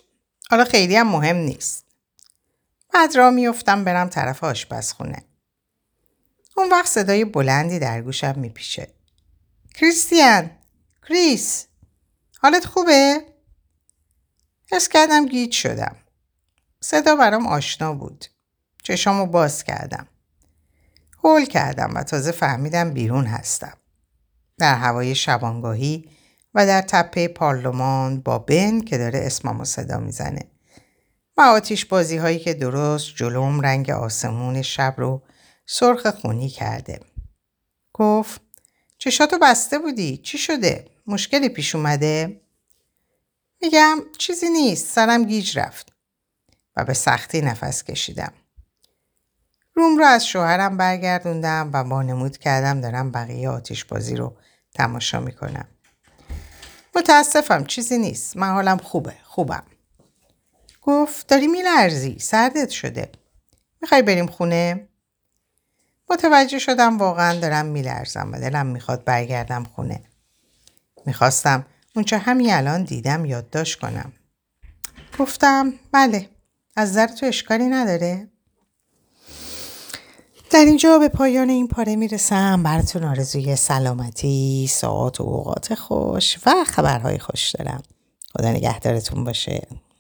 حالا 0.50 0.66
خیلی 0.66 0.96
هم 0.96 1.08
مهم 1.08 1.36
نیست. 1.36 1.86
بعد 2.94 3.16
را 3.16 3.30
میفتم 3.30 3.84
برم 3.84 4.10
طرف 4.10 4.44
آشپزخونه. 4.44 5.24
اون 6.58 6.70
وقت 6.70 6.88
صدای 6.88 7.26
بلندی 7.26 7.80
در 7.80 8.02
گوشم 8.02 8.40
میپیشه. 8.40 8.94
کریستیان! 9.76 10.52
کریس! 11.08 11.68
حالت 12.42 12.66
خوبه؟ 12.66 13.26
حس 14.72 14.90
کردم 14.90 15.26
گیج 15.26 15.54
شدم. 15.54 15.96
صدا 16.82 17.16
برام 17.16 17.48
آشنا 17.48 17.94
بود. 17.94 18.26
چشامو 18.84 19.26
باز 19.26 19.64
کردم. 19.64 20.08
هول 21.24 21.46
کردم 21.46 21.92
و 21.96 22.04
تازه 22.04 22.32
فهمیدم 22.32 22.92
بیرون 22.94 23.26
هستم. 23.26 23.78
در 24.58 24.76
هوای 24.76 25.16
شبانگاهی 25.16 26.10
و 26.54 26.66
در 26.66 26.82
تپه 26.82 27.28
پارلمان 27.28 28.22
با 28.22 28.40
بن 28.40 28.82
که 28.82 28.98
داره 28.98 29.20
اسممو 29.20 29.66
صدا 29.66 29.98
می‌زنه. 29.98 30.52
و 31.38 31.42
آتیش 31.42 31.86
بازی 31.86 32.18
هایی 32.18 32.40
که 32.40 32.54
درست 32.54 33.16
جلوم 33.16 33.62
رنگ 33.62 33.90
آسمون 33.90 34.62
شب 34.62 34.94
رو 34.98 35.24
سرخ 35.66 36.08
خونی 36.08 36.50
کرده. 36.50 37.00
گفت 37.94 38.42
چشاتو 38.98 39.38
بسته 39.42 39.80
بودی؟ 39.80 40.18
چی 40.18 40.38
شده؟ 40.38 40.88
مشکلی 41.08 41.50
پیش 41.50 41.76
اومده؟ 41.76 42.42
میگم 43.62 43.98
چیزی 44.18 44.50
نیست. 44.50 44.96
سرم 44.96 45.24
گیج 45.24 45.60
رفت. 45.60 45.94
و 46.76 46.86
به 46.86 46.94
سختی 46.94 47.42
نفس 47.42 47.84
کشیدم. 47.84 48.34
روم 49.76 49.98
رو 49.98 50.06
از 50.06 50.28
شوهرم 50.28 50.78
برگردوندم 50.78 51.70
و 51.74 51.84
بانمود 51.84 52.38
کردم 52.38 52.82
دارم 52.82 53.12
بقیه 53.12 53.50
آتیش 53.50 53.86
بازی 53.86 54.16
رو 54.16 54.38
تماشا 54.74 55.20
می‌کنم. 55.20 55.68
متاسفم 56.96 57.64
چیزی 57.64 57.98
نیست. 57.98 58.38
من 58.38 58.54
حالم 58.54 58.78
خوبه. 58.78 59.14
خوبم. 59.24 59.64
گفت 60.82 61.28
داری 61.28 61.48
میلرزی. 61.48 62.20
سردت 62.20 62.70
شده. 62.70 63.12
می‌خوای 63.82 64.02
بریم 64.02 64.28
خونه؟ 64.28 64.88
متوجه 66.10 66.60
شدم 66.60 66.98
واقعا 66.98 67.40
دارم 67.40 67.66
میلرزم 67.66 68.32
و 68.34 68.40
دلم 68.40 68.66
می‌خواد 68.66 69.04
برگردم 69.04 69.64
خونه. 69.64 70.04
می‌خواستم 71.06 71.66
اونچه 71.96 72.18
همین 72.18 72.54
الان 72.54 72.84
دیدم 72.84 73.26
یادداشت 73.26 73.80
کنم. 73.80 74.14
گفتم 75.20 75.74
بله 75.92 76.30
از 76.76 76.90
نظر 76.90 77.08
تو 77.08 77.26
اشکالی 77.26 77.66
نداره؟ 77.66 78.28
در 80.54 80.66
اینجا 80.66 81.00
به 81.00 81.08
پایان 81.08 81.50
این 81.50 81.68
پاره 81.68 81.96
می‌رسم 81.96 82.64
براتون 82.64 83.04
آرزوی 83.04 83.56
سلامتی، 83.56 84.68
ساعت 84.70 85.20
و 85.20 85.24
اوقات 85.24 85.76
خوش 85.76 86.38
و 86.46 86.52
خبرهای 86.68 87.20
خوش 87.20 87.52
دارم. 87.52 87.84
خدا 88.34 88.52
نگهدارتون 88.52 89.24
باشه. 89.24 89.68